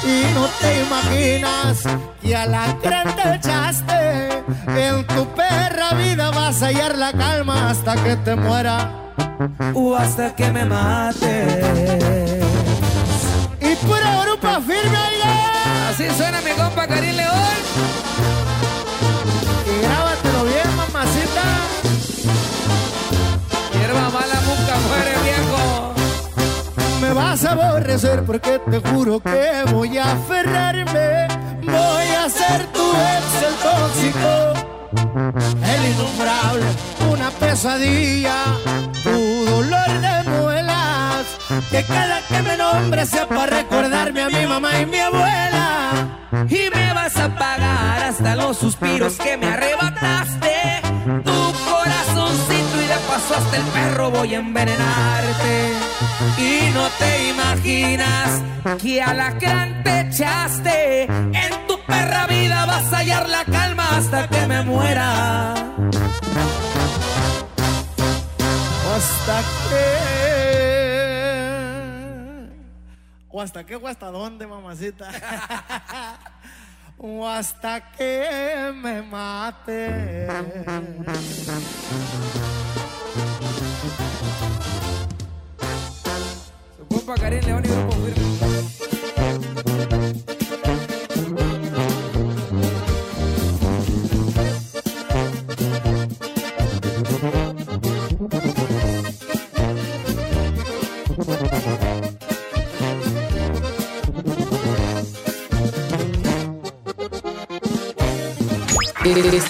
Y 0.04 0.32
no 0.36 0.46
te 0.62 0.82
imaginas 0.84 1.84
que 2.22 2.36
a 2.36 2.46
la 2.46 2.78
gran 2.84 3.16
te 3.16 3.36
echaste. 3.38 4.44
En 4.68 5.08
tu 5.08 5.26
perra 5.34 5.96
vida 5.96 6.30
vas 6.30 6.62
a 6.62 6.68
hallar 6.68 6.96
la 6.96 7.12
calma 7.12 7.72
hasta 7.72 7.96
que 7.96 8.16
te 8.18 8.36
muera. 8.36 8.92
O 9.74 9.96
hasta 9.96 10.36
que 10.36 10.52
me 10.52 10.64
mate. 10.64 12.40
Y 13.62 13.76
pura 13.78 14.22
grupo 14.26 14.62
firme, 14.62 14.96
oiga. 15.10 15.90
Así 15.90 16.08
suena 16.16 16.40
mi 16.42 16.52
compa 16.52 16.86
Karim 16.86 17.16
León. 17.16 17.93
Hierba 23.74 24.10
mala 24.10 24.40
viejo. 25.24 25.94
Me 27.02 27.14
vas 27.14 27.44
a 27.46 27.52
aborrecer 27.52 28.24
porque 28.24 28.60
te 28.60 28.80
juro 28.90 29.20
que 29.20 29.64
voy 29.72 29.98
a 29.98 30.14
aferrarme. 30.14 31.28
Voy 31.64 32.08
a 32.22 32.30
ser 32.30 32.66
tu 32.68 32.92
ex, 32.92 33.26
el 33.48 33.56
tóxico, 33.56 34.54
el 35.74 35.86
innombrable, 35.92 36.66
una 37.12 37.30
pesadilla, 37.32 38.44
tu 39.04 39.46
dolor 39.46 39.90
de 40.02 40.30
muelas. 40.30 41.26
Que 41.70 41.84
cada 41.84 42.22
que 42.28 42.42
me 42.42 42.58
nombre 42.58 43.06
sea 43.06 43.28
para 43.28 43.58
recordarme 43.58 44.24
a 44.24 44.30
mi 44.30 44.46
mamá 44.46 44.80
y 44.82 44.86
mi 44.86 45.00
abuela. 45.00 45.92
Y 46.50 46.70
me 46.74 46.94
vas 46.94 47.16
a 47.18 47.30
pagar 47.36 48.04
hasta 48.04 48.36
los 48.36 48.58
suspiros 48.58 49.16
que 49.16 49.38
me 49.38 49.48
arrebataste. 49.48 50.83
Hasta 53.34 53.58
el 53.58 53.64
perro 53.64 54.12
voy 54.12 54.36
a 54.36 54.40
envenenarte. 54.40 55.74
Y 56.38 56.72
no 56.74 56.88
te 57.00 57.30
imaginas 57.30 58.42
que 58.82 59.02
a 59.02 59.14
la 59.14 59.32
gran 59.32 59.84
te 59.84 60.02
echaste. 60.02 61.04
En 61.04 61.68
tu 61.68 61.80
perra 61.86 62.28
vida 62.28 62.66
vas 62.66 62.92
a 62.94 62.98
hallar 62.98 63.30
la 63.30 63.46
calma 63.46 63.98
hasta 63.98 64.28
que 64.28 64.48
me 64.48 64.62
muera. 64.64 65.54
Hasta 68.96 69.42
que. 69.70 70.14
O 73.30 73.42
hasta 73.42 73.66
qué 73.66 73.76
o 73.76 73.88
hasta 73.88 74.12
dónde, 74.12 74.46
mamacita. 74.46 75.10
o 76.98 77.28
hasta 77.28 77.92
que 77.92 78.72
me 78.76 79.02
mate. 79.02 80.28
Karim 87.16 87.46
León 87.46 87.64
y 87.66 87.68
Grupo 87.68 87.92
Firme. 87.92 88.24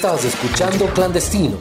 Estás 0.04 0.26
escuchando 0.26 0.88
Clandestino 0.88 1.58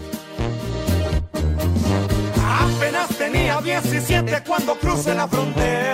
Apenas 2.44 3.08
tenía 3.16 3.60
17 3.60 4.42
cuando 4.44 4.74
crucé 4.74 5.14
la 5.14 5.28
frontera. 5.28 5.91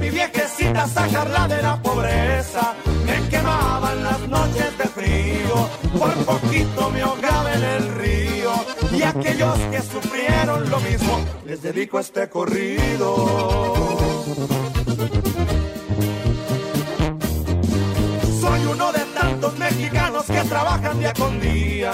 Mi 0.00 0.10
viejecita 0.10 0.86
sacarla 0.88 1.46
de 1.48 1.62
la 1.62 1.80
pobreza. 1.82 2.74
Me 3.06 3.28
quemaban 3.28 4.02
las 4.02 4.20
noches 4.28 4.78
de 4.78 4.84
frío, 4.84 5.68
por 5.98 6.12
poquito 6.24 6.90
me 6.90 7.02
ahogaba 7.02 7.52
en 7.54 7.64
el 7.64 7.94
río. 7.94 8.52
Y 8.92 9.02
aquellos 9.02 9.58
que 9.70 9.82
sufrieron 9.82 10.70
lo 10.70 10.80
mismo, 10.80 11.20
les 11.44 11.62
dedico 11.62 12.00
este 12.00 12.28
corrido. 12.28 13.08
Soy 18.40 18.66
uno 18.66 18.92
de 18.92 19.00
tantos 19.20 19.58
mexicanos 19.58 20.24
que 20.24 20.40
trabajan 20.42 20.98
día 20.98 21.12
con 21.14 21.40
día 21.40 21.92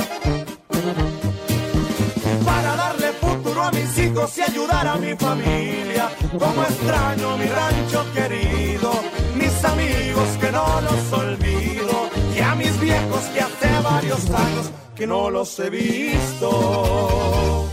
para 2.45 2.77
darle 2.77 3.13
futuro 3.13 3.63
a 3.63 3.73
mis 3.73 3.99
hijos 3.99 4.39
y 4.39 4.43
ayudar 4.43 4.87
a 4.87 4.97
mi 4.97 5.15
familia. 5.17 6.09
Como 6.39 6.63
extraño 6.63 7.39
mi 7.39 7.47
rancho 7.47 8.05
querido, 8.13 8.93
mis 9.35 9.65
amigos 9.65 10.29
que 10.41 10.53
no 10.53 10.81
los 10.83 11.13
olvido 11.13 12.11
y 12.37 12.41
a 12.41 12.55
mis 12.55 12.79
viejos 12.79 13.21
que 13.33 13.41
hace 13.41 13.69
varios 13.83 14.31
años 14.31 14.71
que 14.95 15.07
no 15.07 15.31
los 15.31 15.59
he 15.59 15.71
visto. 15.71 17.67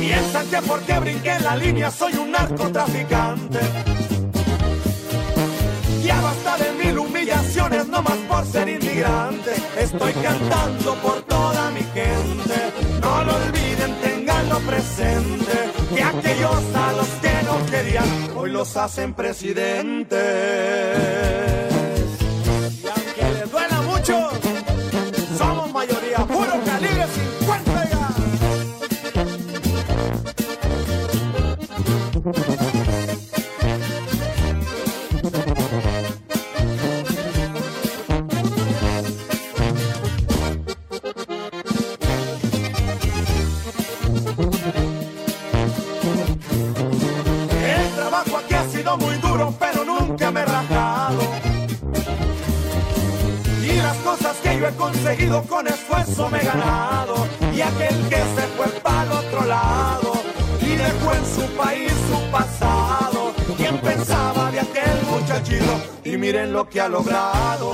Piensan 0.00 0.46
que 0.48 0.62
porque 0.62 0.98
brinqué 1.00 1.40
la 1.40 1.56
línea 1.56 1.90
soy 1.90 2.14
un 2.14 2.30
narcotraficante. 2.30 3.60
Ya 6.04 6.20
basta 6.20 6.56
de 6.58 6.72
mil 6.84 6.98
humillaciones, 6.98 7.86
no 7.88 8.02
más 8.02 8.18
por 8.28 8.44
ser 8.46 8.68
inmigrante. 8.68 9.52
Estoy 9.78 10.12
cantando 10.14 10.94
por 10.96 11.22
toda 11.22 11.70
mi 11.70 11.82
gente. 11.94 12.72
No 13.00 13.24
lo 13.24 13.36
olviden, 13.36 13.94
tenganlo 14.50 14.58
presente. 14.66 15.70
Que 15.94 16.02
aquellos 16.02 16.74
a 16.74 16.92
los 16.92 17.08
que 17.20 17.42
no 17.44 17.66
querían, 17.66 18.30
hoy 18.36 18.50
los 18.50 18.76
hacen 18.76 19.14
presidentes. 19.14 20.20
Miren 66.30 66.52
lo 66.52 66.68
que 66.68 66.80
ha 66.80 66.88
logrado. 66.88 67.72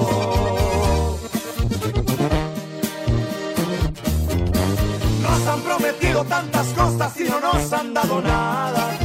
Nos 5.21 5.47
han 5.47 5.61
prometido 5.61 6.25
tantas 6.25 6.67
cosas 6.69 7.21
y 7.21 7.25
no 7.25 7.39
nos 7.39 7.71
han 7.75 7.93
dado 7.93 8.23
nada. 8.23 8.99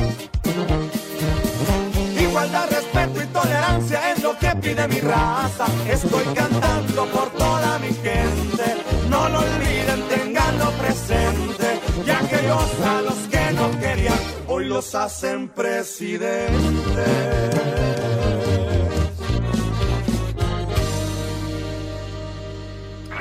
Igualdad, 2.17 2.69
respeto 2.69 3.23
y 3.23 3.25
tolerancia 3.27 4.11
es 4.13 4.23
lo 4.23 4.37
que 4.39 4.55
pide 4.61 4.87
mi 4.87 5.01
raza. 5.01 5.65
Estoy 5.89 6.23
cantando 6.33 7.05
por 7.07 7.29
toda 7.31 7.77
mi 7.79 7.93
gente. 8.07 8.65
No 9.09 9.27
lo 9.27 9.39
olviden, 9.39 10.01
tenganlo 10.07 10.71
presente. 10.81 11.67
Y 12.07 12.09
aquellos 12.09 12.69
a 12.85 13.01
los 13.01 13.19
que 13.29 13.51
no 13.51 13.69
querían, 13.81 14.19
hoy 14.47 14.65
los 14.67 14.95
hacen 14.95 15.49
presidentes. 15.49 16.51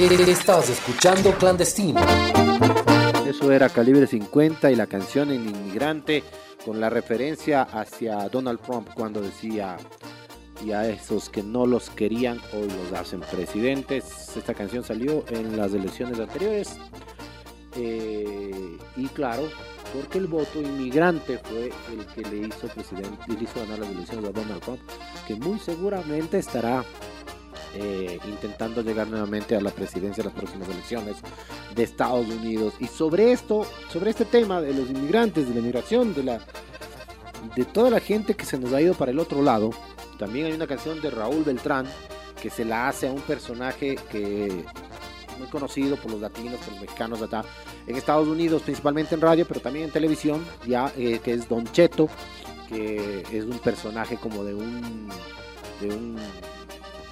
Estás 0.01 0.70
escuchando 0.70 1.30
Clandestino. 1.34 2.01
Eso 3.26 3.53
era 3.53 3.68
Calibre 3.68 4.07
50 4.07 4.70
y 4.70 4.74
la 4.74 4.86
canción 4.86 5.30
El 5.30 5.46
Inmigrante 5.46 6.24
con 6.64 6.80
la 6.80 6.88
referencia 6.88 7.64
hacia 7.64 8.26
Donald 8.30 8.61
Trump 8.61 8.88
cuando 8.94 9.20
decía 9.20 9.76
y 10.64 10.72
a 10.72 10.88
esos 10.88 11.28
que 11.28 11.42
no 11.42 11.66
los 11.66 11.90
querían 11.90 12.40
hoy 12.55 12.66
los 12.70 12.98
hacen 12.98 13.20
presidentes. 13.20 14.34
Esta 14.38 14.55
canción 14.55 14.82
salió 14.84 15.22
en 15.28 15.55
las 15.59 15.74
elecciones 15.74 16.18
anteriores 16.18 16.78
eh, 17.76 18.78
y 18.96 19.07
claro, 19.09 19.51
porque 19.92 20.16
el 20.16 20.28
voto 20.28 20.62
inmigrante 20.62 21.36
fue 21.36 21.72
el 21.92 22.07
que 22.07 22.22
le 22.22 22.46
hizo 22.46 22.68
presidente, 22.68 23.18
le 23.28 23.44
hizo 23.44 23.61
ganar 23.61 23.80
las 23.80 23.90
elecciones 23.90 24.30
a 24.30 24.32
Donald 24.32 24.62
Trump, 24.62 24.80
que 25.28 25.34
muy 25.34 25.59
seguramente 25.59 26.38
estará 26.38 26.86
eh, 27.74 28.18
intentando 28.26 28.82
llegar 28.82 29.06
nuevamente 29.06 29.54
a 29.56 29.60
la 29.60 29.70
presidencia 29.70 30.22
en 30.22 30.26
las 30.26 30.34
próximas 30.34 30.68
elecciones 30.68 31.16
de 31.74 31.82
Estados 31.82 32.26
Unidos. 32.26 32.74
Y 32.80 32.86
sobre 32.86 33.32
esto, 33.32 33.66
sobre 33.90 34.10
este 34.10 34.24
tema 34.24 34.60
de 34.60 34.74
los 34.74 34.90
inmigrantes, 34.90 35.48
de 35.48 35.54
la 35.54 35.60
inmigración, 35.60 36.14
de 36.14 36.24
la 36.24 36.40
de 37.54 37.64
toda 37.64 37.90
la 37.90 38.00
gente 38.00 38.34
que 38.34 38.44
se 38.44 38.58
nos 38.58 38.72
ha 38.72 38.82
ido 38.82 38.94
para 38.94 39.12
el 39.12 39.18
otro 39.18 39.42
lado, 39.42 39.70
también 40.18 40.46
hay 40.46 40.52
una 40.52 40.66
canción 40.66 41.00
de 41.00 41.10
Raúl 41.10 41.42
Beltrán 41.42 41.86
que 42.40 42.50
se 42.50 42.64
la 42.64 42.88
hace 42.88 43.08
a 43.08 43.12
un 43.12 43.20
personaje 43.22 43.96
que 44.10 44.64
muy 45.38 45.48
conocido 45.48 45.96
por 45.96 46.12
los 46.12 46.20
latinos, 46.20 46.60
por 46.60 46.74
los 46.74 46.82
mexicanos 46.82 47.22
acá 47.22 47.44
en 47.86 47.96
Estados 47.96 48.28
Unidos, 48.28 48.62
principalmente 48.62 49.14
en 49.14 49.20
radio, 49.20 49.46
pero 49.48 49.60
también 49.60 49.86
en 49.86 49.90
televisión, 49.90 50.44
ya 50.66 50.92
eh, 50.96 51.20
que 51.24 51.32
es 51.32 51.48
Don 51.48 51.64
Cheto, 51.72 52.08
que 52.68 53.24
es 53.32 53.44
un 53.44 53.58
personaje 53.58 54.16
como 54.16 54.44
de 54.44 54.54
un 54.54 55.08
de 55.80 55.88
un 55.88 56.16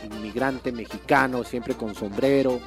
inmigrante 0.04 0.72
mexicano, 0.72 1.44
siempre 1.44 1.74
con 1.74 1.94
sombrero, 1.94 2.60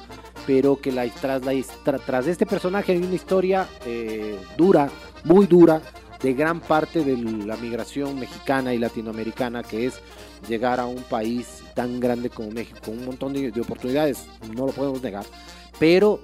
pero 0.46 0.80
que 0.80 0.92
la, 0.92 1.06
tras, 1.08 1.44
la, 1.44 1.52
tra- 1.52 2.00
tras 2.04 2.26
este 2.26 2.46
personaje 2.46 2.92
hay 2.92 2.98
una 2.98 3.14
historia 3.14 3.68
eh, 3.86 4.38
dura, 4.56 4.90
muy 5.24 5.46
dura, 5.46 5.80
de 6.20 6.34
gran 6.34 6.60
parte 6.60 7.02
de 7.02 7.16
la 7.16 7.56
migración 7.56 8.18
mexicana 8.20 8.72
y 8.72 8.78
latinoamericana, 8.78 9.64
que 9.64 9.86
es 9.86 10.00
llegar 10.48 10.78
a 10.78 10.86
un 10.86 11.02
país 11.02 11.62
tan 11.74 11.98
grande 11.98 12.30
como 12.30 12.50
México, 12.50 12.78
con 12.84 12.98
un 12.98 13.06
montón 13.06 13.32
de, 13.32 13.50
de 13.50 13.60
oportunidades, 13.60 14.26
no 14.54 14.66
lo 14.66 14.72
podemos 14.72 15.02
negar, 15.02 15.24
pero 15.80 16.20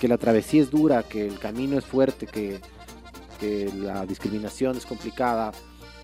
que 0.00 0.08
la 0.08 0.18
travesía 0.18 0.62
es 0.62 0.70
dura, 0.70 1.02
que 1.04 1.26
el 1.26 1.38
camino 1.38 1.78
es 1.78 1.84
fuerte, 1.84 2.26
que 2.26 2.60
la 3.76 4.04
discriminación 4.04 4.76
es 4.76 4.84
complicada, 4.84 5.52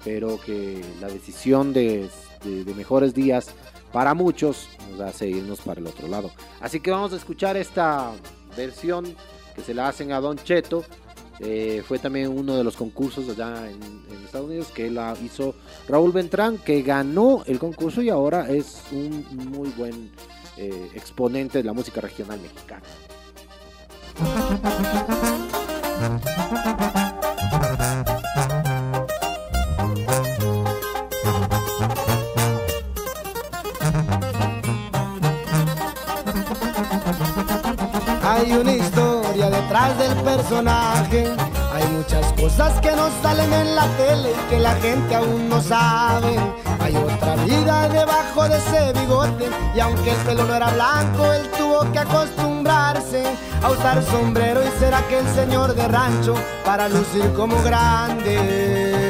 pero 0.05 0.39
que 0.41 0.85
la 1.01 1.09
decisión 1.09 1.73
de, 1.73 2.09
mejores 2.77 3.15
días 3.15 3.49
para 3.93 4.13
muchos 4.13 4.69
nos 4.91 5.01
hace 5.01 5.29
irnos 5.29 5.61
para 5.61 5.81
el 5.81 5.87
otro 5.87 6.09
lado. 6.09 6.31
Así 6.61 6.81
que 6.81 6.91
vamos 6.91 7.13
a 7.13 7.17
escuchar 7.17 7.57
esta 7.57 8.13
versión 8.57 9.17
que 9.55 9.63
se 9.63 9.73
la 9.73 9.89
hacen 9.89 10.13
a 10.13 10.21
Don 10.21 10.37
Cheto. 10.37 10.85
Eh, 11.41 11.83
fue 11.87 11.99
también 11.99 12.29
uno 12.29 12.55
de 12.57 12.63
los 12.63 12.77
concursos 12.77 13.29
allá 13.29 13.69
en, 13.69 13.83
en 13.83 14.25
Estados 14.25 14.47
Unidos 14.47 14.69
que 14.73 14.91
la 14.91 15.17
hizo 15.25 15.55
Raúl 15.89 16.13
Beltrán, 16.13 16.59
que 16.59 16.83
ganó 16.83 17.43
el 17.47 17.59
concurso 17.59 18.03
y 18.03 18.09
ahora 18.09 18.49
es 18.49 18.83
un 18.93 19.27
muy 19.51 19.71
buen 19.71 20.11
eh, 20.57 20.91
exponente 20.95 21.59
de 21.59 21.65
la 21.65 21.73
música 21.73 22.01
regional 22.01 22.39
mexicana. 22.41 22.83
Del 39.75 40.15
personaje. 40.23 41.27
Hay 41.75 41.85
muchas 41.89 42.33
cosas 42.35 42.81
que 42.81 42.93
no 42.93 43.09
salen 43.23 43.53
en 43.53 43.75
la 43.75 43.89
tele 43.97 44.31
y 44.31 44.51
que 44.51 44.61
la 44.61 44.73
gente 44.77 45.17
aún 45.17 45.49
no 45.49 45.61
sabe. 45.61 46.39
Hay 46.79 46.95
otra 46.95 47.35
vida 47.45 47.89
debajo 47.89 48.49
de 48.49 48.57
ese 48.59 48.93
bigote. 49.01 49.49
Y 49.75 49.81
aunque 49.81 50.13
el 50.13 50.17
pelo 50.19 50.45
no 50.45 50.55
era 50.55 50.71
blanco, 50.71 51.33
él 51.33 51.51
tuvo 51.59 51.91
que 51.91 51.99
acostumbrarse 51.99 53.25
a 53.65 53.71
usar 53.73 54.01
sombrero 54.05 54.61
y 54.65 54.79
ser 54.79 54.95
aquel 54.95 55.27
señor 55.35 55.75
de 55.75 55.89
rancho 55.89 56.35
para 56.65 56.89
lucir 56.89 57.33
como 57.35 57.61
grande. 57.63 59.04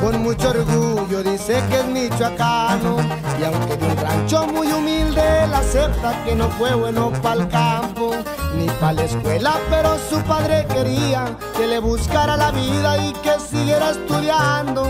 Con 0.00 0.22
mucho 0.22 0.50
orgullo 0.50 1.22
dice 1.22 1.62
que 1.68 1.80
es 1.80 1.86
michoacano. 1.86 2.96
Y 3.38 3.44
aunque 3.44 3.76
de 3.76 3.86
un 3.86 3.96
rancho 3.96 4.46
muy 4.46 4.72
humilde 4.72 5.22
él 5.44 5.54
acepta 5.54 6.24
que 6.24 6.34
no 6.34 6.48
fue 6.50 6.74
bueno 6.74 7.12
para 7.22 7.42
el 7.42 7.48
campo 7.48 8.14
ni 8.56 8.66
para 8.80 8.94
la 8.94 9.02
escuela 9.04 9.58
pero 9.70 9.96
su 10.08 10.20
padre 10.22 10.66
quería 10.72 11.36
que 11.56 11.66
le 11.66 11.78
buscara 11.78 12.36
la 12.36 12.50
vida 12.50 12.98
y 12.98 13.12
que 13.14 13.38
siguiera 13.40 13.90
estudiando. 13.90 14.88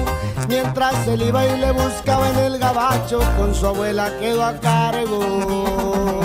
Mientras 0.49 1.07
él 1.07 1.23
iba 1.23 1.45
y 1.47 1.59
le 1.59 1.73
buscaba 1.73 2.31
en 2.31 2.39
el 2.39 2.59
gabacho 2.59 3.21
con 3.37 3.55
su 3.55 3.67
abuela 3.67 4.11
quedó 4.19 4.45
a 4.45 4.55
cargo. 4.55 6.21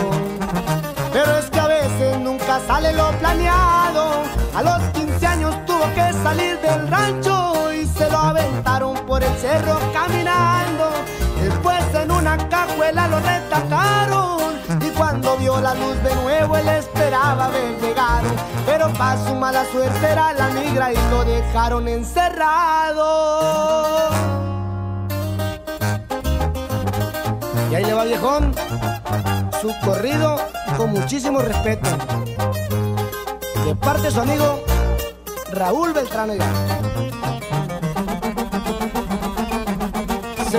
Pero 1.11 1.37
es 1.37 1.45
que 1.49 1.59
a 1.59 1.67
veces 1.67 2.19
nunca 2.19 2.59
sale 2.65 2.93
lo 2.93 3.11
planeado. 3.19 4.23
A 4.55 4.63
los 4.63 4.81
15 4.93 5.27
años 5.27 5.65
tuvo 5.65 5.83
que 5.93 6.13
salir 6.23 6.59
del 6.59 6.87
rancho 6.87 7.52
lo 8.13 8.19
aventaron 8.19 8.95
por 9.07 9.23
el 9.23 9.35
cerro 9.37 9.79
caminando. 9.91 10.91
Después 11.41 11.83
en 11.95 12.11
una 12.11 12.37
cajuela 12.47 13.07
lo 13.07 13.19
retacaron 13.19 14.53
y 14.79 14.89
cuando 14.91 15.35
vio 15.37 15.59
la 15.59 15.73
luz 15.73 15.97
de 16.03 16.13
nuevo 16.15 16.55
él 16.55 16.69
esperaba 16.69 17.47
ver 17.47 17.81
llegar. 17.81 18.21
Pero 18.67 18.93
para 18.93 19.25
su 19.25 19.33
mala 19.33 19.65
suerte 19.71 20.05
era 20.07 20.31
la 20.33 20.49
migra 20.49 20.93
y 20.93 20.95
lo 21.09 21.25
dejaron 21.25 21.87
encerrado. 21.87 22.99
Y 27.71 27.75
ahí 27.75 27.83
le 27.83 27.93
va 27.93 28.03
viejón 28.03 28.53
su 29.59 29.73
corrido 29.83 30.39
con 30.77 30.91
muchísimo 30.91 31.39
respeto. 31.39 31.89
De 33.65 33.75
parte 33.75 34.03
de 34.03 34.11
su 34.11 34.21
amigo 34.21 34.63
Raúl 35.51 35.93
Beltrán. 35.93 36.29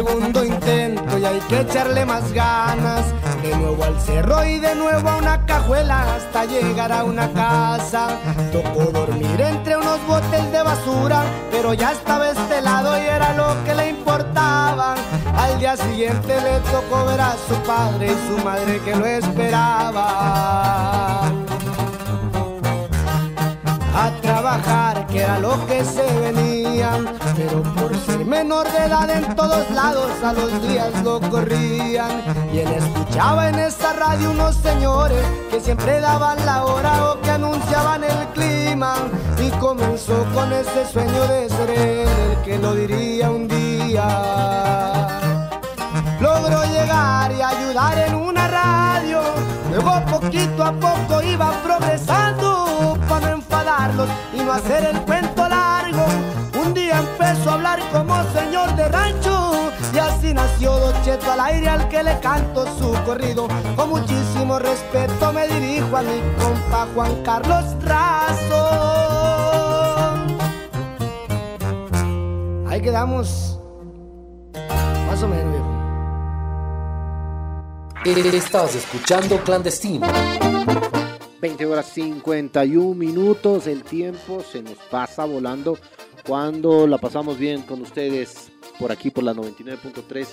Segundo 0.07 0.45
intento 0.45 1.19
y 1.19 1.25
hay 1.25 1.39
que 1.49 1.61
echarle 1.61 2.05
más 2.05 2.31
ganas. 2.33 3.07
De 3.43 3.57
nuevo 3.57 3.83
al 3.85 3.99
cerro 4.01 4.45
y 4.45 4.59
de 4.59 4.75
nuevo 4.75 5.09
a 5.09 5.17
una 5.17 5.47
cajuela 5.47 6.15
hasta 6.15 6.45
llegar 6.45 6.93
a 6.93 7.05
una 7.05 7.33
casa. 7.33 8.09
Tocó 8.53 8.91
dormir 8.93 9.41
entre 9.41 9.79
unos 9.79 10.07
botes 10.07 10.53
de 10.53 10.63
basura, 10.63 11.25
pero 11.51 11.73
ya 11.73 11.93
estaba 11.93 12.29
este 12.29 12.61
lado 12.61 12.99
y 12.99 13.07
era 13.07 13.33
lo 13.33 13.65
que 13.65 13.75
le 13.75 13.89
importaba. 13.91 14.95
Al 15.37 15.59
día 15.59 15.75
siguiente 15.75 16.39
le 16.39 16.61
tocó 16.71 17.07
ver 17.07 17.23
a 17.23 17.35
su 17.49 17.55
padre 17.67 18.13
y 18.13 18.17
su 18.29 18.37
madre 18.45 18.81
que 18.85 18.95
lo 18.95 19.07
esperaba. 19.07 20.05
A 23.97 24.11
trabajar, 24.21 25.07
que 25.07 25.21
era 25.21 25.39
lo 25.39 25.65
que 25.67 25.85
se 25.85 26.03
venía, 26.21 26.99
pero 27.37 27.63
por 27.63 27.97
ser 27.97 28.25
menor 28.25 28.71
de 28.73 28.79
edad 28.79 29.09
en 29.09 29.37
todos 29.37 29.71
lados 29.71 30.11
a 30.23 30.33
los 30.33 30.51
días 30.69 30.91
lo 31.05 31.21
corrían. 31.21 32.23
Y 32.53 32.59
él 32.59 32.73
escuchaba 32.73 33.49
en 33.49 33.55
esa 33.57 33.93
radio 33.93 34.33
unos 34.33 34.57
señores 34.57 35.25
que 35.51 35.61
siempre 35.61 36.01
daban 36.01 36.45
la 36.45 36.65
hora 36.65 37.13
o 37.13 37.21
que 37.21 37.31
anunciaban 37.31 38.03
el 38.05 38.27
clima. 38.35 38.95
Y 39.39 39.51
comenzó 39.59 40.25
con 40.35 40.53
ese 40.53 40.87
sueño 40.93 41.27
de 41.29 41.49
ser 41.49 41.71
él 41.71 42.09
el 42.09 42.43
que 42.43 42.59
lo 42.59 42.75
diría 42.75 43.31
un 43.31 43.47
día 43.47 45.05
logró 46.21 46.65
llegar 46.65 47.31
y 47.33 47.43
ayudar 47.43 47.99
en 47.99 48.15
una 48.15 48.49
radio. 48.49 49.21
Luego 49.71 50.03
poquito 50.11 50.65
a 50.65 50.73
poco 50.73 51.23
iba 51.23 51.53
progresando 51.63 52.99
enfadarlos 53.85 54.09
y 54.33 54.39
no 54.39 54.53
hacer 54.53 54.85
el 54.85 55.01
cuento 55.03 55.49
largo. 55.49 56.05
Un 56.63 56.75
día 56.75 56.99
empezó 56.99 57.51
a 57.51 57.55
hablar 57.55 57.81
como 57.93 58.15
señor 58.33 58.75
de 58.77 58.89
rancho 58.89 59.71
y 59.93 59.99
así 59.99 60.33
nació 60.35 60.79
Don 60.79 60.95
Cheto 61.03 61.31
al 61.33 61.41
aire 61.41 61.69
al 61.69 61.89
que 61.89 62.03
le 62.03 62.19
canto 62.21 62.67
su 62.79 62.93
corrido. 63.05 63.49
Con 63.77 63.91
muchísimo 63.91 64.59
respeto 64.59 65.33
me 65.33 65.47
dirijo 65.49 65.97
a 65.97 66.03
mi 66.03 66.21
compa 66.39 66.87
Juan 66.95 67.23
Carlos 67.23 67.65
Razo. 67.83 68.65
Ahí 72.69 72.81
quedamos. 72.81 73.59
Más 75.07 75.23
o 75.23 75.29
menos, 75.29 75.53
viejo. 78.05 78.37
Estás 78.37 78.75
escuchando 78.75 79.39
Clandestino. 79.39 80.07
20 81.45 81.67
horas 81.67 81.91
51 81.93 82.95
minutos, 82.95 83.67
el 83.67 83.83
tiempo 83.83 84.41
se 84.41 84.63
nos 84.63 84.79
pasa 84.91 85.27
volando 85.27 85.77
cuando 86.27 86.87
la 86.87 86.97
pasamos 86.97 87.37
bien 87.37 87.61
con 87.61 87.83
ustedes 87.83 88.51
por 88.79 88.91
aquí 88.91 89.11
por 89.11 89.25
la 89.25 89.35
99.3 89.35 90.27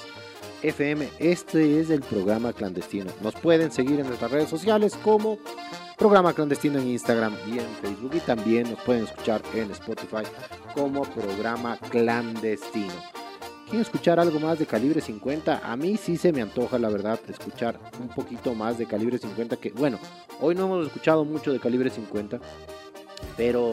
FM. 0.64 1.10
Este 1.20 1.82
es 1.82 1.90
el 1.90 2.00
programa 2.00 2.54
clandestino. 2.54 3.12
Nos 3.22 3.36
pueden 3.36 3.74
seguir 3.74 4.00
en 4.00 4.08
nuestras 4.08 4.32
redes 4.32 4.50
sociales 4.50 4.98
como 5.04 5.38
programa 5.98 6.32
clandestino 6.32 6.80
en 6.80 6.88
Instagram 6.88 7.36
y 7.46 7.60
en 7.60 7.68
Facebook 7.82 8.12
y 8.16 8.20
también 8.22 8.72
nos 8.72 8.80
pueden 8.80 9.04
escuchar 9.04 9.42
en 9.54 9.70
Spotify 9.72 10.24
como 10.74 11.02
programa 11.02 11.78
clandestino. 11.90 12.94
¿Quieren 13.72 13.84
escuchar 13.84 14.20
algo 14.20 14.38
más 14.38 14.60
de 14.60 14.66
calibre 14.66 15.00
50? 15.00 15.62
A 15.64 15.78
mí 15.78 15.96
sí 15.96 16.18
se 16.18 16.34
me 16.34 16.42
antoja, 16.42 16.78
la 16.78 16.90
verdad, 16.90 17.18
escuchar 17.30 17.80
un 18.02 18.10
poquito 18.10 18.54
más 18.54 18.78
de 18.78 18.86
calibre 18.86 19.18
50. 19.18 19.56
Que 19.56 19.70
bueno, 19.72 19.98
hoy 20.42 20.56
no 20.56 20.66
hemos 20.66 20.88
escuchado 20.88 21.24
mucho 21.24 21.54
de 21.54 21.60
calibre 21.62 21.90
50, 21.90 22.38
pero 23.38 23.72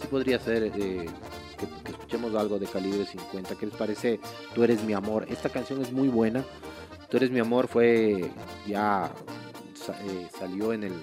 sí 0.00 0.06
podría 0.06 0.38
ser 0.38 0.62
eh, 0.62 0.70
que, 0.72 1.90
escuchemos 1.90 2.34
algo 2.34 2.58
de 2.58 2.64
calibre 2.64 3.04
50. 3.04 3.54
¿Qué 3.56 3.66
les 3.66 3.74
parece? 3.74 4.18
Tú 4.54 4.64
eres 4.64 4.82
mi 4.82 4.94
amor. 4.94 5.26
Esta 5.28 5.50
canción 5.50 5.82
es 5.82 5.92
muy 5.92 6.08
buena. 6.08 6.42
Tú 7.10 7.18
eres 7.18 7.30
mi 7.30 7.40
amor 7.40 7.68
fue 7.68 8.30
ya 8.66 9.12
eh, 10.06 10.26
salió 10.38 10.72
en 10.72 10.84
el 10.84 10.94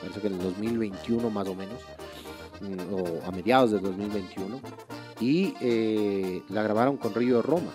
parece 0.00 0.20
que 0.20 0.26
en 0.28 0.34
el 0.34 0.42
2021 0.44 1.28
más 1.28 1.48
o 1.48 1.56
menos 1.56 1.80
mm, 2.60 2.94
o 2.94 3.26
a 3.26 3.32
mediados 3.32 3.72
del 3.72 3.82
2021 3.82 4.60
y 5.20 5.54
eh, 5.60 6.42
la 6.48 6.62
grabaron 6.62 6.96
con 6.96 7.14
Río 7.14 7.42
Roma. 7.42 7.70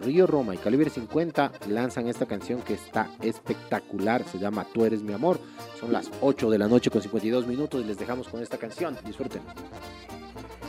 Río 0.00 0.26
Roma 0.26 0.54
y 0.54 0.58
Calibre 0.58 0.88
50 0.88 1.52
lanzan 1.68 2.08
esta 2.08 2.26
canción 2.26 2.62
que 2.62 2.74
está 2.74 3.10
espectacular, 3.20 4.24
se 4.24 4.38
llama 4.38 4.66
Tú 4.72 4.84
eres 4.84 5.02
mi 5.02 5.12
amor. 5.12 5.38
Son 5.78 5.92
las 5.92 6.10
8 6.20 6.50
de 6.50 6.58
la 6.58 6.68
noche 6.68 6.90
con 6.90 7.02
52 7.02 7.46
minutos 7.46 7.82
y 7.82 7.84
les 7.84 7.98
dejamos 7.98 8.28
con 8.28 8.42
esta 8.42 8.56
canción. 8.56 8.96
Disfruten. 9.04 9.42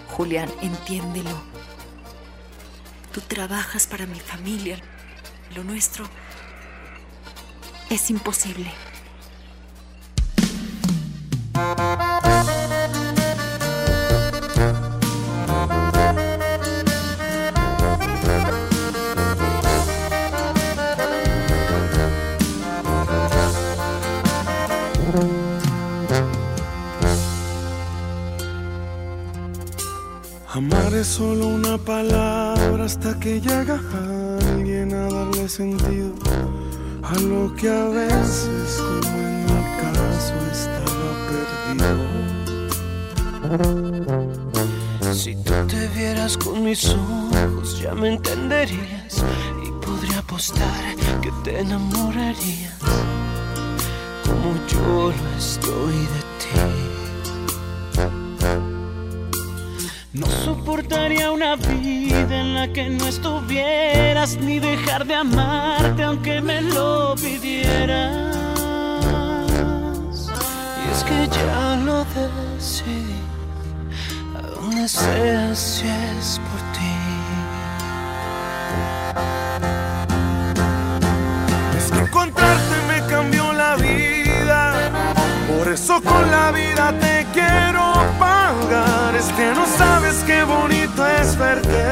Julián, 0.10 0.50
entiéndelo. 0.62 1.42
Tú 3.14 3.22
trabajas 3.22 3.88
para 3.88 4.06
mi 4.06 4.20
familia. 4.20 4.78
Lo 5.56 5.64
nuestro 5.64 6.06
es 7.90 8.10
imposible. 8.10 8.72
Es 31.02 31.08
solo 31.08 31.48
una 31.48 31.78
palabra 31.80 32.86
hasta 32.86 33.20
que 33.20 33.42
llega 33.42 33.82
alguien 34.52 34.94
a 34.94 35.10
darle 35.12 35.50
sentido 35.50 36.14
a 37.02 37.16
lo 37.22 37.52
que 37.56 37.70
a 37.70 37.86
veces, 37.86 38.78
como 38.78 39.18
en 39.18 39.46
mi 39.46 39.62
caso, 39.82 40.36
estaba 40.52 41.12
perdido. 41.28 42.04
Si 45.12 45.36
tú 45.38 45.54
te 45.68 45.88
vieras 45.98 46.38
con 46.38 46.64
mis 46.64 46.90
ojos 46.90 47.82
ya 47.82 47.96
me 47.96 48.10
entenderías 48.14 49.24
y 49.66 49.72
podría 49.84 50.20
apostar 50.20 50.96
que 51.22 51.32
te 51.44 51.62
enamorarías 51.62 52.78
como 54.24 54.54
yo 54.68 55.12
lo 55.12 55.38
estoy 55.38 55.96
de 56.14 56.22
ti. 56.42 56.81
No 60.72 60.78
soportaría 60.78 61.32
una 61.32 61.58
vida 61.58 62.40
en 62.40 62.56
la 62.56 62.72
que 62.72 62.88
no 62.90 63.06
estuvieras 63.06 64.38
ni 64.38 64.58
dejar 64.58 65.06
de 65.06 65.16
amarte 65.16 66.02
aunque 66.02 66.40
me 66.40 66.62
lo 66.62 67.14
pidieras. 67.16 68.38
Y 70.80 70.92
es 70.94 71.04
que 71.04 71.28
ya 71.28 71.76
lo 71.76 72.06
decidí, 72.16 73.20
a 74.38 74.42
donde 74.48 74.88
sea 74.88 75.54
si 75.54 75.88
es 75.88 76.40
por 76.40 76.62
ti. 76.72 76.96
Es 81.78 81.92
que 81.92 82.00
encontrarte 82.00 82.76
me 82.88 83.06
cambió 83.08 83.52
la 83.52 83.76
vida. 83.76 84.90
Por 85.50 85.68
eso 85.68 86.02
con 86.02 86.32
la 86.32 86.54
vida 86.54 86.94
te 86.98 87.28
quiero 87.34 87.91
pagar. 88.72 89.16
Es 89.16 89.32
que 89.34 89.54
no 89.54 89.66
sabes 89.66 90.24
qué 90.26 90.44
bonito 90.44 91.06
es 91.08 91.38
verte 91.38 91.84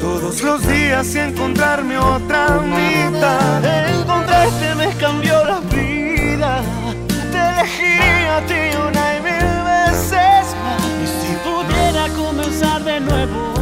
todos 0.00 0.42
los 0.42 0.66
días 0.66 1.14
y 1.14 1.18
encontrarme 1.18 1.98
otra 1.98 2.60
mitad. 2.60 3.64
Encontrarte 4.00 4.74
me 4.76 4.88
cambió 4.96 5.44
la 5.44 5.60
vida. 5.60 6.62
Te 7.32 7.38
elegí 7.50 7.98
a 8.36 8.40
ti 8.46 8.76
una 8.88 9.16
y 9.16 9.20
mil 9.28 9.48
veces 9.72 10.44
más. 10.62 10.82
Y 11.02 11.06
si 11.18 11.32
pudiera 11.46 12.08
comenzar 12.16 12.82
de 12.84 13.00
nuevo, 13.00 13.54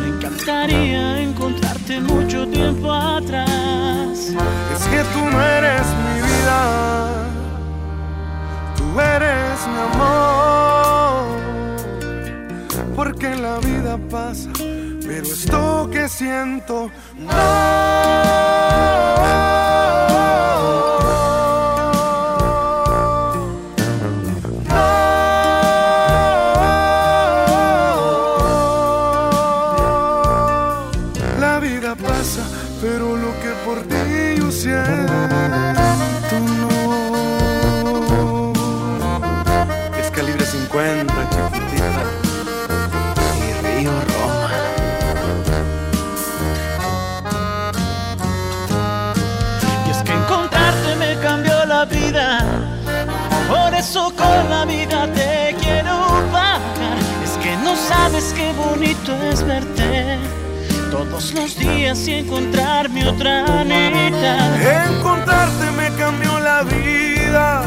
me 0.00 0.08
encantaría 0.08 1.20
encontrarte 1.22 2.00
mucho 2.00 2.46
tiempo 2.48 2.92
atrás. 2.92 4.32
Es 4.74 4.82
que 4.92 5.02
tú 5.12 5.20
no 5.30 5.42
eres 5.42 5.86
mi 6.04 6.16
vida, 6.28 6.58
tú 8.76 9.00
eres 9.00 9.66
mi 9.72 9.94
amor. 9.94 10.65
Porque 13.18 13.34
la 13.34 13.58
vida 13.60 13.98
pasa, 14.10 14.50
pero 14.58 15.22
esto 15.22 15.88
que 15.90 16.06
siento 16.06 16.90
La 17.26 18.75
los 61.36 61.56
días 61.58 62.08
y 62.08 62.14
encontrarme 62.14 63.06
otra 63.06 63.64
mitad. 63.64 64.88
Encontrarte 64.88 65.70
me 65.76 65.90
cambió 65.96 66.40
la 66.40 66.62
vida. 66.62 67.62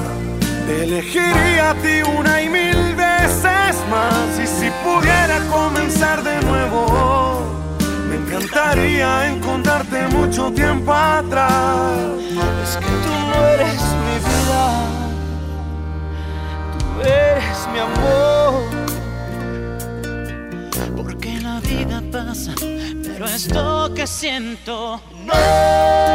Te 0.65 0.83
elegiría 0.83 1.71
a 1.71 1.73
ti 1.75 2.01
una 2.17 2.41
y 2.41 2.49
mil 2.49 2.95
veces 2.95 3.75
más. 3.89 4.39
Y 4.43 4.47
si 4.47 4.69
pudiera 4.83 5.39
comenzar 5.51 6.23
de 6.23 6.41
nuevo, 6.41 7.41
me 8.09 8.15
encantaría 8.15 9.27
encontrarte 9.27 10.07
mucho 10.07 10.51
tiempo 10.51 10.91
atrás. 10.91 11.91
Es 12.63 12.75
que 12.77 12.85
tú 12.85 13.13
no 13.29 13.47
eres 13.47 13.81
mi 14.05 14.15
vida, 14.29 14.63
tú 16.79 17.01
eres 17.01 17.67
mi 17.71 17.79
amor. 17.79 18.79
Porque 20.95 21.39
la 21.41 21.59
vida 21.61 22.01
pasa, 22.11 22.53
pero 23.19 23.31
esto 23.31 23.93
que 23.93 24.07
siento 24.07 25.01
no. 25.25 26.08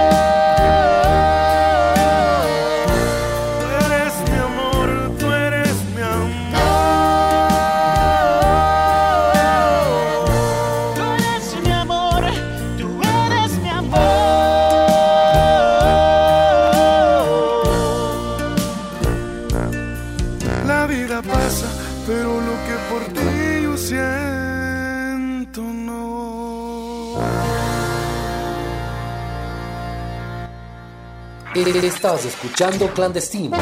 Estás 31.67 32.27
escuchando 32.27 32.89
Clandestino. 32.93 33.57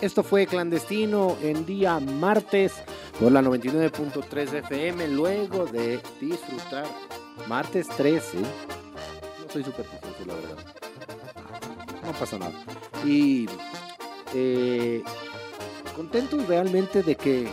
Esto 0.00 0.22
fue 0.22 0.46
clandestino 0.46 1.36
en 1.42 1.66
día 1.66 1.98
martes 1.98 2.74
por 3.18 3.32
la 3.32 3.42
99.3 3.42 4.54
FM. 4.58 5.08
Luego 5.08 5.66
de 5.66 6.00
disfrutar 6.20 6.86
martes 7.48 7.88
13. 7.88 8.38
No 8.38 9.50
soy 9.52 9.64
supersticioso, 9.64 10.24
la 10.24 10.34
verdad. 10.34 10.56
No 12.06 12.12
pasa 12.12 12.38
nada. 12.38 12.52
Y 13.04 13.48
eh, 14.34 15.02
contentos 15.96 16.46
realmente 16.46 17.02
de 17.02 17.16
que 17.16 17.48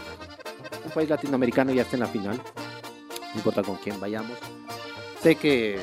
un 0.85 0.91
país 0.91 1.09
latinoamericano 1.09 1.73
ya 1.73 1.81
esté 1.81 1.95
en 1.95 2.01
la 2.01 2.07
final. 2.07 2.39
No 3.33 3.35
importa 3.35 3.63
con 3.63 3.77
quién 3.77 3.99
vayamos. 3.99 4.37
Sé 5.19 5.33
que 5.33 5.79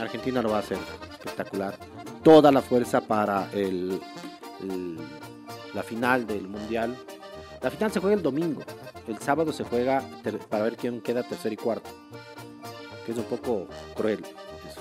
Argentina 0.00 0.42
lo 0.42 0.50
va 0.50 0.56
a 0.56 0.60
hacer 0.60 0.78
espectacular. 1.24 1.76
Toda 2.22 2.52
la 2.52 2.60
fuerza 2.60 3.00
para 3.00 3.50
el, 3.52 4.00
la 5.72 5.82
final 5.82 6.26
del 6.26 6.48
mundial. 6.48 6.96
La 7.62 7.70
final 7.70 7.90
se 7.92 8.00
juega 8.00 8.16
el 8.16 8.22
domingo. 8.22 8.62
El 9.08 9.18
sábado 9.18 9.52
se 9.52 9.64
juega 9.64 10.02
para 10.48 10.64
ver 10.64 10.76
quién 10.76 11.00
queda 11.00 11.22
tercero 11.22 11.54
y 11.54 11.56
cuarto. 11.56 11.90
Que 13.04 13.12
es 13.12 13.18
un 13.18 13.24
poco 13.24 13.66
cruel. 13.94 14.20
eso, 14.20 14.80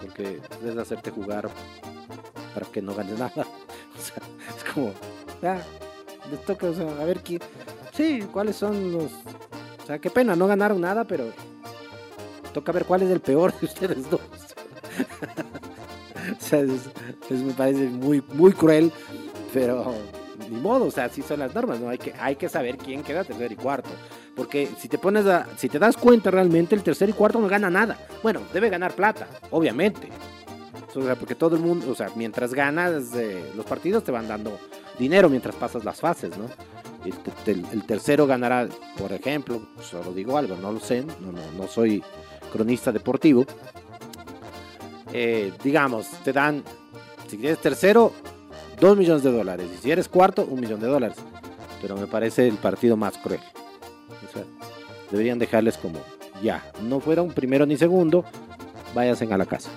porque 0.00 0.40
es 0.64 0.76
hacerte 0.76 1.10
jugar 1.10 1.48
para 2.54 2.66
que 2.66 2.82
no 2.82 2.94
ganes 2.94 3.18
nada. 3.18 3.32
O 3.36 4.00
sea, 4.00 4.22
es 4.56 4.72
como, 4.72 4.92
ah, 5.42 5.60
les 6.30 6.44
toca, 6.44 6.66
a 6.66 7.04
ver 7.04 7.20
quién. 7.20 7.40
Sí, 7.92 8.26
cuáles 8.32 8.56
son 8.56 8.92
los. 8.92 9.12
O 9.12 9.86
sea, 9.86 9.98
qué 9.98 10.10
pena, 10.10 10.36
no 10.36 10.46
ganaron 10.46 10.80
nada, 10.80 11.04
pero 11.04 11.24
toca 12.54 12.72
ver 12.72 12.84
cuál 12.84 13.02
es 13.02 13.10
el 13.10 13.20
peor 13.20 13.58
de 13.58 13.66
ustedes 13.66 14.10
dos. 14.10 14.20
sea, 16.56 16.60
es- 16.60 17.30
es- 17.30 17.42
me 17.42 17.52
parece 17.52 17.84
muy, 17.88 18.22
muy 18.34 18.52
cruel, 18.52 18.92
pero 19.52 19.94
ni 20.50 20.58
modo, 20.60 20.86
o 20.86 20.90
sea, 20.90 21.04
así 21.06 21.22
son 21.22 21.40
las 21.40 21.54
normas, 21.54 21.80
¿no? 21.80 21.88
Hay 21.88 21.98
que, 21.98 22.12
hay 22.18 22.36
que 22.36 22.48
saber 22.48 22.76
quién 22.78 23.02
queda 23.02 23.24
tercero 23.24 23.52
y 23.52 23.56
cuarto. 23.56 23.90
Porque 24.34 24.68
si 24.78 24.88
te 24.88 24.96
pones 24.98 25.26
a, 25.26 25.46
si 25.58 25.68
te 25.68 25.78
das 25.78 25.96
cuenta 25.96 26.30
realmente, 26.30 26.74
el 26.74 26.82
tercero 26.82 27.10
y 27.10 27.14
cuarto 27.14 27.38
no 27.38 27.48
gana 27.48 27.68
nada. 27.70 27.98
Bueno, 28.22 28.40
debe 28.52 28.70
ganar 28.70 28.94
plata, 28.94 29.28
obviamente. 29.50 30.08
O 30.94 31.02
sea, 31.02 31.14
porque 31.16 31.34
todo 31.34 31.56
el 31.56 31.62
mundo, 31.62 31.90
o 31.90 31.94
sea, 31.94 32.08
mientras 32.16 32.52
ganas 32.54 33.14
eh, 33.14 33.42
los 33.56 33.64
partidos 33.66 34.04
te 34.04 34.10
van 34.12 34.28
dando 34.28 34.58
dinero 34.98 35.28
mientras 35.30 35.54
pasas 35.54 35.84
las 35.84 36.00
fases, 36.00 36.36
¿no? 36.36 36.46
El, 37.04 37.14
el- 37.46 37.66
el 37.72 37.84
tercero 37.84 38.26
ganará, 38.26 38.68
por 38.98 39.12
ejemplo, 39.12 39.68
solo 39.80 40.12
digo 40.12 40.36
algo, 40.38 40.56
no 40.56 40.70
lo 40.72 40.80
sé, 40.80 41.02
no, 41.02 41.32
no, 41.32 41.40
no 41.58 41.66
soy 41.66 42.02
cronista 42.52 42.92
deportivo. 42.92 43.44
Eh, 45.12 45.52
digamos, 45.62 46.08
te 46.24 46.32
dan, 46.32 46.62
si 47.28 47.36
eres 47.36 47.58
tercero, 47.58 48.12
dos 48.80 48.96
millones 48.96 49.22
de 49.22 49.32
dólares. 49.32 49.68
Y 49.74 49.82
si 49.82 49.90
eres 49.90 50.08
cuarto, 50.08 50.46
un 50.48 50.60
millón 50.60 50.80
de 50.80 50.86
dólares. 50.86 51.18
Pero 51.80 51.96
me 51.96 52.06
parece 52.06 52.48
el 52.48 52.56
partido 52.56 52.96
más 52.96 53.18
cruel. 53.18 53.40
Deberían 55.10 55.38
dejarles 55.38 55.76
como, 55.76 55.98
ya, 56.42 56.64
no 56.82 57.00
fueron 57.00 57.32
primero 57.32 57.66
ni 57.66 57.76
segundo, 57.76 58.24
váyanse 58.94 59.30
a 59.32 59.36
la 59.36 59.46
casa. 59.46 59.70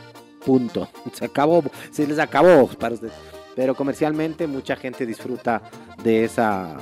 Punto. 0.46 0.88
Se 1.14 1.26
acabó, 1.26 1.64
se 1.92 2.08
les 2.08 2.20
acabó 2.20 2.68
para 2.68 2.94
ustedes. 2.94 3.14
Pero 3.56 3.74
comercialmente 3.74 4.48
mucha 4.48 4.76
gente 4.76 5.06
disfruta 5.06 5.62
de, 6.04 6.26
esa, 6.26 6.76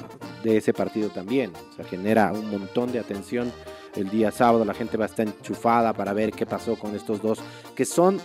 de 0.43 0.57
ese 0.57 0.73
partido 0.73 1.09
también. 1.09 1.51
O 1.71 1.75
sea, 1.75 1.85
genera 1.85 2.33
un 2.33 2.49
montón 2.49 2.91
de 2.91 2.99
atención. 2.99 3.51
El 3.95 4.09
día 4.09 4.31
sábado 4.31 4.65
la 4.65 4.73
gente 4.73 4.97
va 4.97 5.05
a 5.05 5.07
estar 5.07 5.27
enchufada 5.27 5.93
para 5.93 6.13
ver 6.13 6.31
qué 6.31 6.47
pasó 6.47 6.75
con 6.77 6.95
estos 6.95 7.21
dos, 7.21 7.39
que 7.75 7.85
son, 7.85 8.19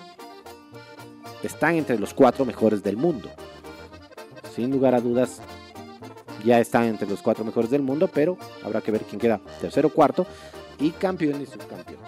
están 1.43 1.76
entre 1.76 1.99
los 1.99 2.14
cuatro 2.14 2.45
mejores 2.45 2.82
del 2.82 2.97
mundo. 2.97 3.28
Sin 4.55 4.70
lugar 4.70 4.95
a 4.95 5.01
dudas, 5.01 5.41
ya 6.45 6.61
están 6.61 6.84
entre 6.84 7.09
los 7.09 7.22
cuatro 7.22 7.45
mejores 7.45 7.70
del 7.70 7.82
mundo, 7.82 8.09
pero 8.12 8.39
habrá 8.64 8.80
que 8.80 8.91
ver 8.91 9.03
quién 9.03 9.20
queda 9.20 9.41
tercero, 9.61 9.89
cuarto 9.91 10.26
y 10.78 10.91
campeón 10.91 11.41
y 11.43 11.47
subcampeón. 11.47 12.01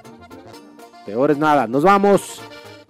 Peor 1.06 1.30
es 1.30 1.38
nada, 1.38 1.66
nos 1.66 1.82
vamos. 1.82 2.40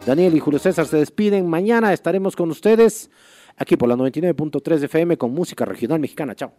Daniel 0.04 0.34
y 0.34 0.40
Julio 0.40 0.58
César 0.58 0.86
se 0.86 0.96
despiden. 0.96 1.48
Mañana 1.48 1.92
estaremos 1.92 2.36
con 2.36 2.50
ustedes 2.50 3.10
aquí 3.56 3.76
por 3.76 3.88
la 3.88 3.96
99.3 3.96 4.84
FM 4.84 5.16
con 5.16 5.32
música 5.32 5.64
regional 5.64 6.00
mexicana. 6.00 6.34
Chao. 6.34 6.52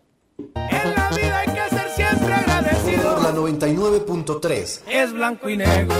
La 0.55 1.09
vida 1.15 1.39
hay 1.39 1.47
que 1.47 1.75
ser 1.75 1.89
siempre 1.89 2.33
agradecido. 2.33 3.15
Por 3.15 3.23
la 3.23 3.33
99.3. 3.33 4.81
Es 4.87 5.13
blanco 5.13 5.49
y 5.49 5.57
negro. 5.57 5.95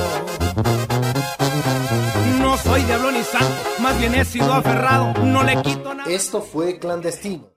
No 2.40 2.58
soy 2.58 2.82
diablo 2.84 3.12
ni 3.12 3.24
santo, 3.24 3.54
más 3.80 3.98
bien 4.00 4.16
he 4.16 4.26
sido 4.26 4.54
aferrado. 4.54 5.14
No 5.24 5.44
le 5.44 5.62
quito 5.62 5.94
nada. 5.94 6.10
Esto 6.10 6.42
fue 6.42 6.80
Clandestino. 6.80 7.52